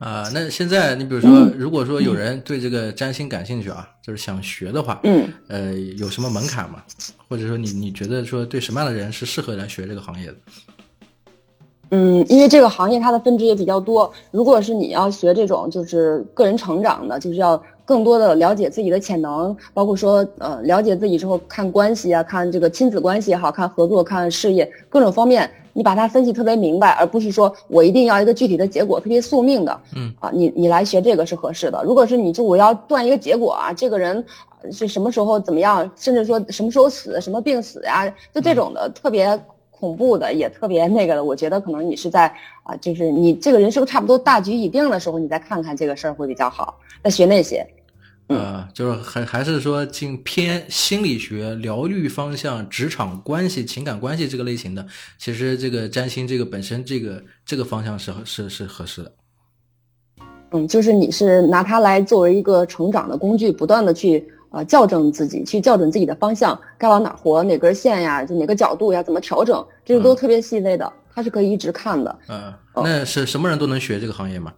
[0.00, 6.82] 啊，那现在你比如说，如果说有人对这个占星感兴趣啊，就是想学的话，嗯，呃，有什么门槛吗？
[7.28, 10.34] 或者说你你觉得说对什么样的人是适合来学这个行业的？
[11.90, 14.10] 嗯，因为这个行业它的分支也比较多。
[14.30, 29.80] 如果是你要学这种就是个人成长的，就是要更多的了解自己的潜能，包括说呃了解自己之后看关系啊，看这个亲子关系也好看合作看事业各种方面，你把它分析特别明白，而不是说我一定要一个具体的结果特别宿命的。
[29.96, 31.82] 嗯啊，你你来学这个是合适的。
[31.84, 34.24] 如果是你就我要断一个结果啊，这个人
[34.70, 39.36] 是什么时候怎么样，甚至说什么时候死，什么病死呀，就这种的特别。
[39.80, 42.26] 恐怖的也特别那个的，我觉得可能你是在
[42.62, 46.78] 啊，就是你这个人生差不多大局已定的时候，你再看看这个事儿会比较好。
[47.02, 47.66] 再学那些，
[48.26, 54.86] 呃，就是还还是说进偏心理学、疗愈方向、职场关系、情感关系这个类型的，
[55.18, 59.12] 其实这个占星这个本身这个这个方向是是是合适的。
[60.52, 64.30] 嗯，就是你是拿它来作为一个成长的工具，不断的去。
[64.50, 72.18] 啊，校正自己，去校准自己的方向，该往哪活，哪根线呀，就哪个角度呀，怎么调整，这个都特别细微的，它是可以一直看的。
[72.28, 74.52] 嗯，那是什么人都能学这个行业吗？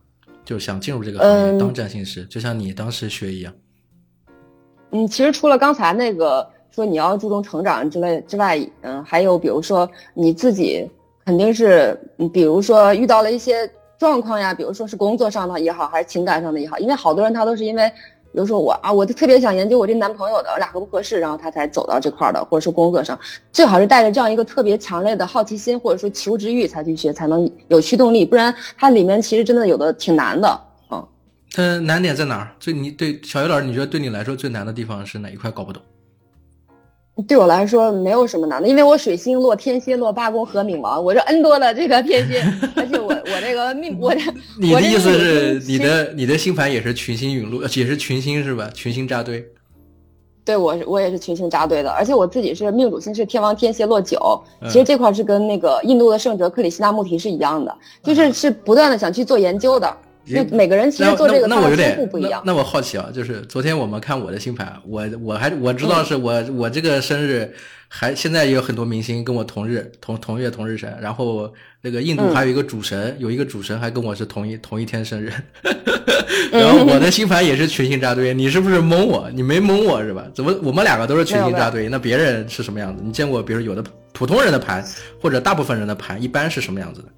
[0.46, 3.52] 就想进入这个行业当占星师，就像你当时学一样。
[4.92, 10.88] 嗯，其实除了刚才那个说你要注重成长之类之外，嗯，还有比如说你自己
[11.26, 11.94] 肯定是，
[12.32, 17.92] 比如说遇到了一些状况呀，比如说是工作上的也好，还是情感上的也好，因为好多人他都是因为。
[18.32, 23.18] 比如说我啊，我就特别想研究我这男朋友的，我俩合不合适，然后他才走到这块的，或者说工作上，
[23.52, 30.60] 最好是带着这样一个特别强烈的好奇心，或者说求知欲才去学，才能有驱动力，不然它里面其实真的有的挺难的，
[30.90, 31.06] 嗯。
[31.52, 32.50] 它难点在哪儿？
[32.58, 35.82] 最你对小鱼老师，你觉得对你来说最难的地方是哪一块搞不懂？
[37.28, 42.42] 对我来说没有什么难的，因为我水星落天蝎落八宫和冥王，我这 N 多的这个天蝎，
[42.74, 44.20] 而且我我这个命我这
[44.58, 48.70] 你的意思是你的你的星盘也是群星陨落，也是群星是吧？
[48.74, 49.44] 群星扎堆。
[50.44, 59.96] 对我我也是群星扎堆的，而且我自己是命主星是天王天蝎落九，嗯其实这块是跟那个印度的圣哲克里希那穆提是一样的，就是是不断的想去做研究的。
[60.24, 62.42] 就也每个人其实做这个那那我有点他的天赋不一样。
[62.44, 62.52] 那。
[62.52, 67.52] 那我好奇啊，就是昨天我们看我的星盘，我我还我知道是我、我这个生日
[67.88, 75.32] 还现在也有很多明星跟我同日同同月同日生，然后那个印度嗯还有一个主神，有一个主神还跟我是同一同一天生日，
[76.52, 79.28] 然后我的星盘也是群星扎堆，你是不是蒙我？
[79.34, 80.24] 你没蒙我是吧？
[80.34, 81.88] 怎么我们两个都是群星扎堆？
[81.88, 83.02] 那别人是什么样子？
[83.04, 84.84] 你见过比如有的普通人的盘
[85.20, 87.08] 或者大部分人的盘一般是什么样子的？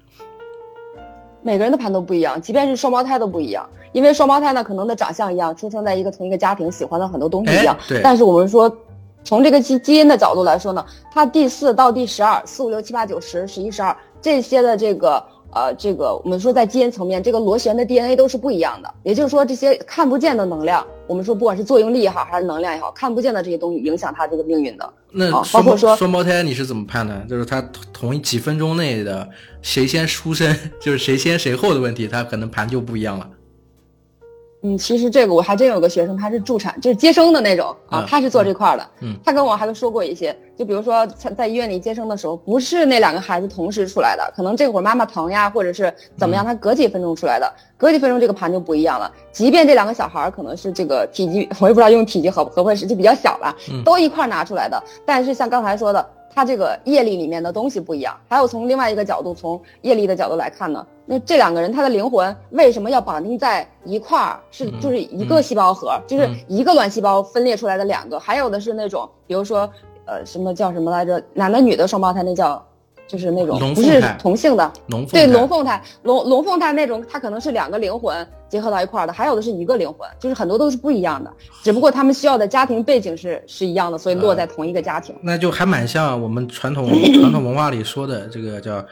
[1.45, 8.75] 每个人的盘都不一样，即便是双胞胎都不一样，因为双胞胎呢可能的长相一样，出生在一个同一个家庭，喜欢的很多东西一样但是我们说，
[9.23, 10.83] 从这个基基因的角度来说呢，
[11.13, 15.23] 它第四到第十二、四五六七八九十、十一十二这些的这个
[15.55, 18.93] 呃这个我们说在基因层面，这个螺旋的 DNA 都是不一样的。
[19.03, 24.93] 也就是说，这些看不见的能量，我们说不管是作用力也好，还是能量也好，看不见的这些东西影响他这个命运的。
[25.11, 27.25] 那啊包括说双胞胎你是怎么判断？
[27.27, 29.27] 就是他同同一几分钟内的
[29.61, 33.27] 谁先出生， 就是谁先谁后的问题，他可能盘就不一样了。
[34.65, 38.87] 嗯，其实这个我还真有个学生，他是助产，就是接生的那种啊嗯，他是做这块儿的。
[39.01, 49.11] 嗯他跟我还说过一些，就比如说在在医院里接生的时候，不是那两个孩子同时出来的，可能这会儿妈妈疼呀，或者是怎么样，他隔几分钟出来的，隔几分钟这个盘就不一样了。
[49.31, 56.05] 即便这两个小孩可能是这个体积，我也不知道用体积合合不合适，就比较小吧嗯，都一块儿拿出来的，但是像刚才说的。
[56.35, 64.37] 它这个业力里面的东西不一样，还有从另外一个角度，从业力的角度来看呢，那这两个人他的灵魂为什么要绑定在一块儿？
[64.51, 66.35] 是嗯就是一个细胞核，就是嗯。
[66.49, 69.69] 一个卵细胞分裂出来的两个，还有的是那种，比如说
[70.05, 72.61] 呃什么叫什么来着，男的女的双胞胎，那叫
[73.07, 75.07] 就是那种不是同性的，龙。
[75.07, 81.31] 凤对龙凤胎，龙龙凤胎那种，它可能是两个灵魂结合到一块儿的，还有的是一个灵魂，就是很多都是不一样的，
[81.63, 85.15] 只不过他们需要的家庭背景是是一样的，所以落在同一个家庭。
[85.21, 88.85] 那就还蛮像我们传统传统文化里说的这个叫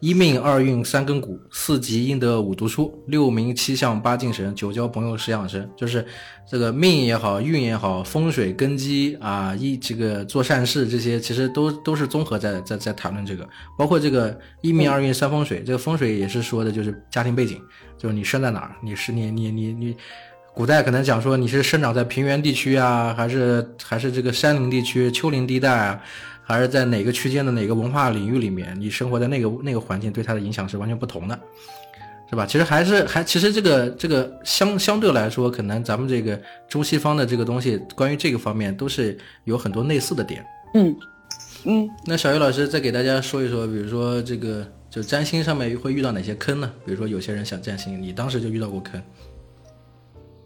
[0.00, 5.68] 一命二运三根骨，四积阴德五读书，六名七相八敬神，九交朋友十养生。
[5.76, 6.06] 就是
[6.48, 17.60] 这个命也好，运也好，风水根基啊，一这个做善事这些，其实都都是综合在在在谈论这个，包括这个一命二运三风水，这个风水也是说的就是家庭背景，
[17.98, 19.96] 就是你生在哪儿，你是你你你你。
[20.54, 26.00] 古代可能讲说你是生长在平原地区啊，还是还是这个山林地区、丘陵地带啊，
[26.48, 31.38] 还是在哪个区间的哪个文化领域里面，你生活在那个那个环境，对他的影响是完全不同的，
[32.30, 32.46] 是吧？
[32.46, 40.42] 其实还是还其实这个这个相相对来说，可能咱们这个中西方的这个东西，关于这个方面都是有很多类似的点。
[40.72, 40.96] 嗯
[41.64, 46.72] 嗯，那小鱼老师再给大家说一说，比如说这个就占星上面会遇到哪些坑呢？
[46.86, 48.98] 比如说有些人想占星，你当时就遇到过坑。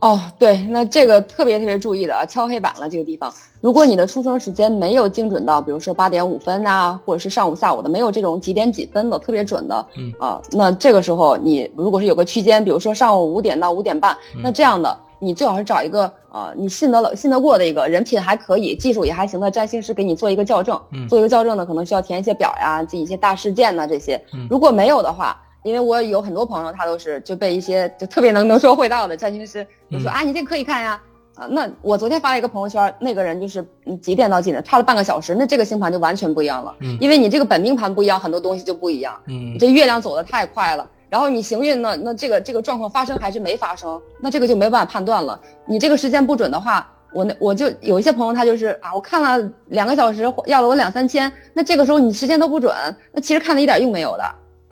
[0.03, 3.32] 哦，对，那这个特别特别注意的啊，敲黑板了这个地方。
[3.61, 20.76] 如果你的出生时间没有精准到，比如说八点五分呐、或者是上午下午的，没有这种几点几分的特别准的，嗯啊，那这个时候你如果是有个区间，比如说上午五点到五点半，那这样的你最好是找一个呃你信得了信得过的一个人品还可以、技术也还行的占星师给你做一个校正。
[20.90, 24.20] 嗯做一个校正呢，可能需要填一些表呀，记一些大事件呐这些。
[24.34, 31.00] 嗯如果没有的话，因为我有很多朋友，他都是就被一些就特别能能说会道的占星师就说、嗯啊，你这可以看呀。
[31.34, 36.74] 啊，那我昨天发了一个朋友圈，那个人就是嗯几点到几点，差了半个小时，那这个星盘就完全不一样了。
[36.80, 39.18] 嗯因为你这个本命盘不一样，很多东西就不一样。
[39.28, 45.40] 嗯你这月亮走的太快了，然后你行运呢，那这个这个状况发生还是没发生，那这个就没办法判断了。
[45.64, 52.74] 你这个时间不准的话，我那我就有一些朋友他就是啊，我看了两个小时，要了我两三千，那这个时候你时间都不准，
[53.10, 54.24] 那其实看了一点用没有的。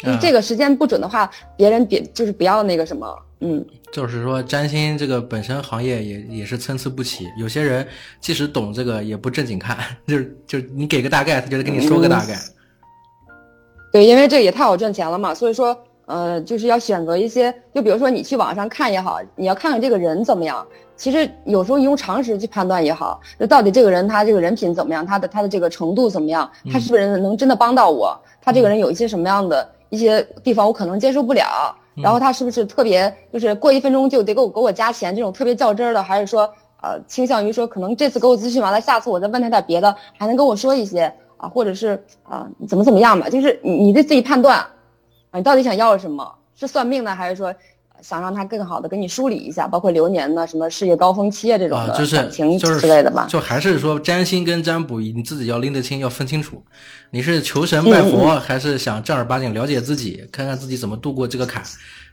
[0.02, 7.86] 你啊这个时间不准的话，别人别就是不要那个什么，嗯，就是说，占星这个本身行业也也是参差不齐，有些人
[8.20, 9.76] 即使懂这个也不正经看，
[10.06, 12.38] 就是就是你给个大概，他就得跟你说个大概。
[13.92, 15.76] 对，因为这也太好赚钱了嘛，所以说，
[16.06, 20.66] 呃，就是要选择一些，就比如说你去网上看也好，你要看看这个人怎么样。
[20.96, 28.16] 其实有时候你用常识去判断也好，就到底这个人他这个人品怎么样，他的他的这个程度怎么样，他是不是能真的帮到我？
[28.42, 36.42] 他这个人有一些什么样的一些地方我可能接受不了，然后他是不是特别就是过一分钟就得给我给我加钱这种特别较真儿的，还是说
[36.82, 44.58] 呃倾向于说可能这次给我咨询完了，下次我再问他点别的，还能跟我说一些啊，或者是啊怎么怎么样吧，就是你你得自己判断，
[45.30, 46.34] 啊你到底想要什么？
[46.54, 47.54] 是算命呢，还是说呃
[48.02, 53.26] 想让他更好的给你梳理一下，包括流年呢，什么事业高峰期啊这种的啊，就是感情就是之类的吧。
[53.28, 56.62] 就还是说占星跟占卜，你自己要拎得清，要分清楚。
[57.10, 61.62] 你是求神拜嗯佛，还是想正儿八经了解自己，看看自己怎么度过这个坎？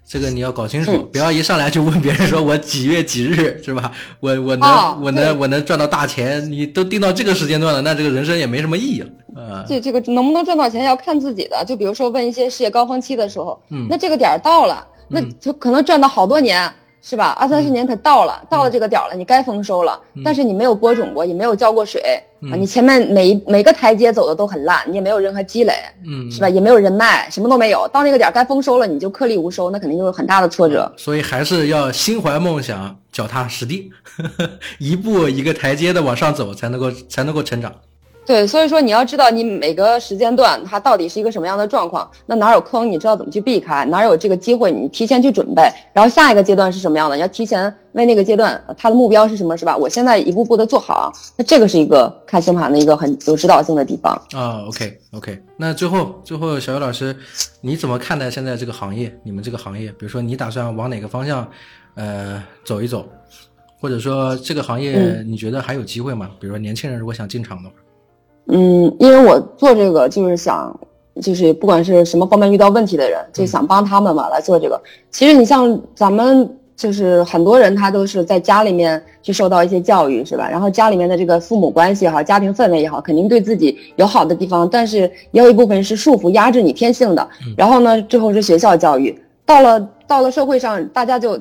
[0.09, 3.91] 这个你要搞清楚，嗯不要一上来就问别人说我几月几日是吧？
[4.21, 6.49] 我我能、哦我能我能赚到大钱？
[6.49, 9.09] 你都定到这个时间段了，那这个人生也没什么意义了。
[9.35, 17.35] 呃，这这个能不能赚到钱要看自己的，就比如说问一些事业高峰期的时候，嗯那这个点儿到了，那就可能赚到好多年，是吧？
[17.39, 22.01] 二三十年它到了，到了这个点儿了，你该丰收了，但是你没有播种过，也没有浇过水、
[22.51, 25.73] 啊，你前面每一每个台阶走的都很烂，你也没有任何积累，
[26.05, 26.49] 嗯，是吧？
[26.49, 30.91] 也没有人脉，什么都没有，到那个点儿该丰收了，你就颗粒无收，那肯定就是很大的挫折。
[30.97, 33.89] 所以还是要心怀梦想，脚踏实地，
[34.79, 37.73] 一步一个台阶的往上走，才能够才能够成长。
[38.27, 45.63] 对，所以说你要知道你每个时间段它到底是一个什么样的状况，那哪有坑，你知道怎么去避开，哪有这个机会，你提前去准备，
[45.93, 49.77] 然后下一个阶段是什么样的，你要提前为那个阶段呃它的目标是什么，是吧？
[49.77, 54.13] 我现在一步步的做好，那这个是一个看星盘的一个很有指导性的地方。
[54.33, 57.15] 啊，OK OK，那最后最后小鱼老师，
[57.61, 59.09] 你怎么看待现在这个行业？
[59.23, 61.49] 你们这个行业，比如说你打算往哪个方向，
[61.95, 63.07] 呃，走一走，
[63.79, 66.29] 或者说这个行业你觉得还有机会吗？
[66.41, 67.75] 比如说年轻人如果想进场的话，
[68.49, 70.79] 嗯，因为我做这个就是想，
[71.21, 74.81] 就是不管是什么方面遇到问题的人，就想帮他们嘛来做这个。
[75.11, 80.49] 其实你像咱们就是很多人，他都是在家里面去受到一些教育，是吧？
[80.49, 87.27] 然后家里面的这个父母关系也好，家庭氛围也好，肯定对自己有好的地方，但是也有一部分是束缚、压制你天性的。
[87.57, 91.37] 然后呢，最后是学校教育，到了到了社会上，大家就。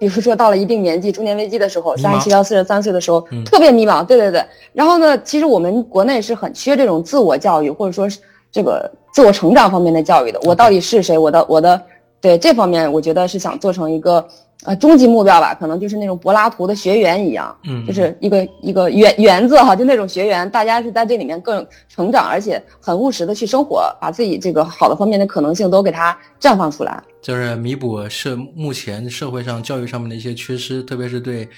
[0.00, 4.02] 比如说到了一定年纪，中年危机的时候，三十七到四十三岁的时候，嗯特别迷茫。
[4.02, 4.42] 对对对。
[4.72, 8.18] 然后呢，其实我们国内是很缺这种自我教育，或者说是
[8.50, 10.40] 这个自我成长方面的教育的。
[10.44, 11.18] 我到底是谁？
[11.18, 11.80] 我的我的
[12.20, 14.26] 对这方面，我觉得是想做成一个
[14.64, 27.02] 呃终极目标吧，可能就是那种柏拉图的学员一样，嗯就是一个一个园园子哈，就那种学员，大家是在这里面更成长，而且很务实的去生活，把自己这个好的方面的可能性都给它绽放出来。
[27.22, 31.48] 就是弥补社目前社会上教育上面的一些缺失，特别是对，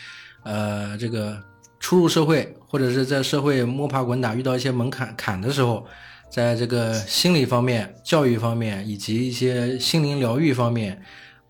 [0.44, 1.36] 呃，这个
[1.80, 5.84] 初入社会或者是在社会摸爬滚打遇到一些门槛坎的时候，
[6.34, 10.98] 在这个心理方面、教育方面以及一些心灵疗愈方面，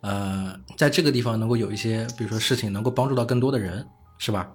[0.01, 3.87] 呃，在这个地方能够有一些，比如说事情能够帮助到更多的人，
[4.19, 4.51] 是吧？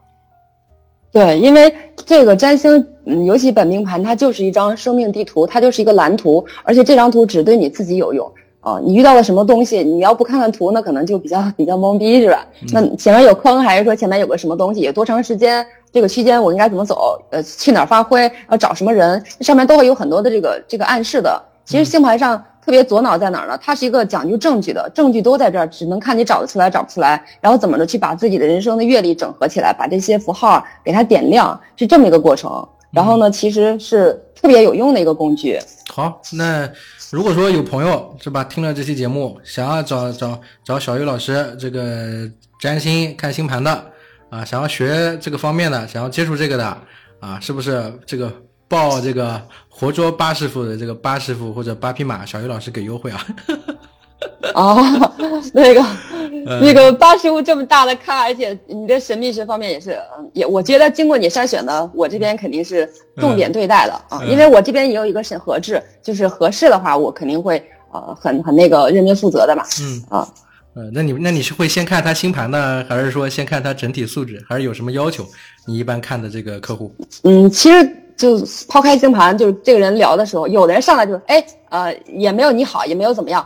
[1.14, 1.74] 对，因为
[2.06, 12.46] 这个占星，嗯，尤其本命盘，它就是一张生命地图，它就是一个蓝图，而且这张图只对你自己有用啊、你遇到了什么东西，你要不看看图，那可能就比较比较懵逼，是吧？
[12.74, 17.20] 那前面有坑，还是说前面有个什么东西，有多长时间，这个期间我应该怎么走？
[17.32, 18.32] 呃，去哪儿发挥？
[18.52, 19.24] 要找什么人？
[19.42, 21.42] 上面都会有很多的这个这个暗示的。
[21.66, 23.60] 其实星盘上特别左脑在哪儿呢？
[23.62, 32.68] 它是一个讲究证据的，证据都在这儿，只能看你找得出来找不出来，然后怎么着去把自己的人生的阅历整合起来，把这些符号给它点亮，是这么一个过程。
[32.92, 35.60] 然后呢，其实是特别有用的一个工具。
[35.94, 36.70] 好，那
[37.12, 42.30] 如果说有朋友是吧，听了这期节目，想要找找找小鱼老师这个
[42.62, 43.86] 占星看星盘的
[44.30, 46.78] 啊，想要学这个方面的，想要接触这个的
[47.20, 48.32] 啊，是不是这个
[48.68, 53.26] 报这个活捉八师傅的这个八师傅或者八匹马，小鱼老师给优惠啊？
[54.56, 54.78] 哦，
[55.54, 55.86] 那个，
[56.60, 70.28] 那个八师傅这么大的咖，而且你的神秘学方面也是，嗯也我觉得经过你筛选的，我这边肯定是重点对待的啊，嗯因为我这边也有一个审核制，就是合适的话，我肯定会呃很很那个认真负责的嘛，嗯啊，
[70.78, 75.26] 呃，那你那你是会先看他星盘呢，还是说先看他整体素质，还是有什么要求？
[75.66, 76.94] 你一般看的这个客户？
[77.24, 78.38] 嗯，其实就
[78.70, 83.44] 抛开星盘，就是这个人聊的时候，有的人上来就哎呃也没有你好，也没有怎么样，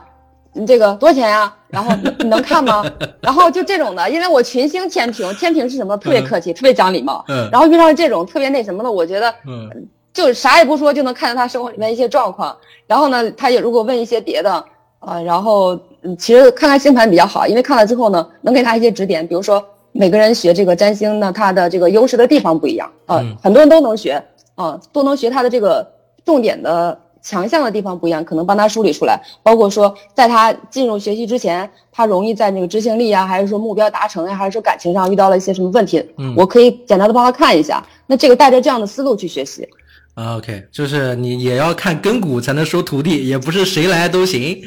[0.52, 1.54] 你这个多少钱呀？
[1.70, 2.84] 然后你你能看吗？
[3.22, 5.96] 然后就这种的，因为我群星天平，天平是什么？
[5.96, 7.24] 特别客气，特别讲礼貌。
[7.30, 9.70] 嗯然后遇上这种特别那什么的，我觉得嗯
[10.14, 12.58] 就啥也不说就能看到他生活里面一些状况。
[12.88, 14.66] 然后呢，他也如果问一些别的，
[15.00, 19.28] 呃，然后嗯，其实看看星盘比较好，因为看了之后呢，能给他一些指点。
[19.28, 24.24] 比如说每个人学这个占星呢，他的这个优势的地方不一样，呃，嗯很多人都能学，
[24.56, 25.88] 啊、都能学他的这个
[26.26, 29.22] 重点的强项的地方不一样，可能帮他梳理出来。
[29.43, 37.86] 包括说，在他进入学习之前，他容易在那个执行力啊，还是说目标达成呀、还是说感情上遇到了一些什么问题，嗯我可以简单的帮他看一下。
[38.08, 39.68] 那这个带着这样的思路去学习。
[40.16, 44.62] 啊，OK，就是你也要看根骨才能收徒弟，也不是谁来都行。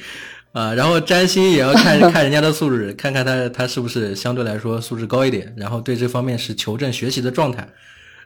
[0.54, 7.68] 啊，然后占星也要看 看人家的素质，看看他他是不是相对来说素质高一点，然后对这方面是求证学习的状态，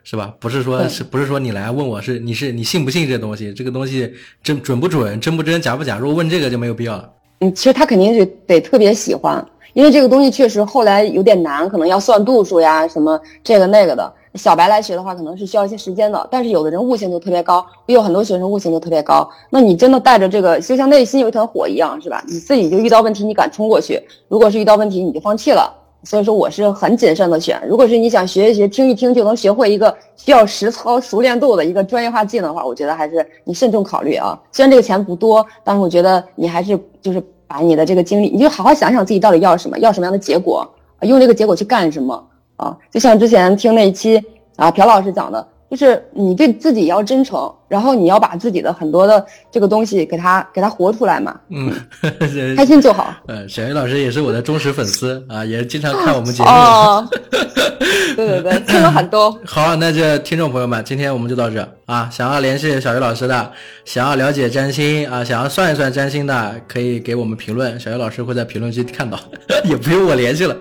[0.03, 0.31] 是吧？
[0.39, 4.13] 不是说是不是说你来问我是你是你信不信这东西，这个东西
[4.43, 5.97] 真准不准，真不真，假不假？
[5.97, 7.09] 如果问这个就没有必要了。
[7.39, 14.13] 嗯，其实他肯定是得特别喜欢，因因为这个东西确实后来有点难，可能要算度数呀，什么这个那个的。
[14.35, 16.27] 小白来学的话，可能是需要一些时间的。
[16.29, 19.29] 但是有的人悟性就特别高，也有很多学生悟性就特别高。
[19.49, 22.23] 那你真的带着这个，就像内心有一团火一样，是吧？
[22.27, 25.75] 你自己就遇到问题，你敢冲过去；如果是遇到问题，你就放弃了。
[26.03, 27.61] 所以说，我是很谨慎的选。
[27.67, 34.39] 如果是你想学一学，听一听就能学会一个需要实操熟练度的一个专业化技能的话，我觉得还是你慎重考虑啊。
[34.51, 40.65] 虽然这个钱不多，但是我觉得你还是就是把你的这个精力，你就好好想想自己到底要什么，要什么样的结果，
[41.01, 42.25] 用这个结果去干什么
[42.59, 42.77] 啊？
[42.91, 44.21] 就像之前听那一期
[44.57, 45.47] 啊，朴老师讲的。
[45.69, 51.39] 就是你对自己要真诚，然后你要把自己的很多的这个东西给他给他活出来嘛。
[51.49, 51.71] 嗯，
[52.57, 53.13] 开心就好。
[53.27, 56.49] 呃，小鱼老师也是我的忠实粉丝啊，也经常看我们节目。
[56.49, 57.07] 哦，
[58.17, 59.39] 对对对，听了很多。
[59.45, 62.09] 好，那这听众朋友们，今天我们就到这啊。
[62.11, 63.51] 想要联系小鱼老师的，
[63.85, 69.19] 想要了解占星啊，想要算一算占星的，可以给我们评论，小鱼老师会在评论区看到，
[69.65, 70.57] 也不用我联系了。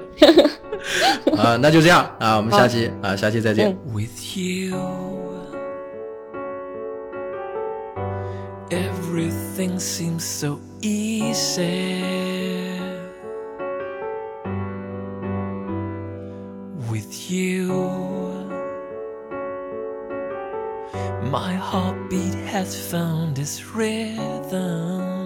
[1.37, 3.77] 啊，那就这样啊，我们下期啊，下期再见。
[3.93, 4.77] With you,
[8.69, 12.01] everything seems so easy.
[16.91, 17.73] With you,
[21.31, 25.16] my heartbeat has found its rhythm.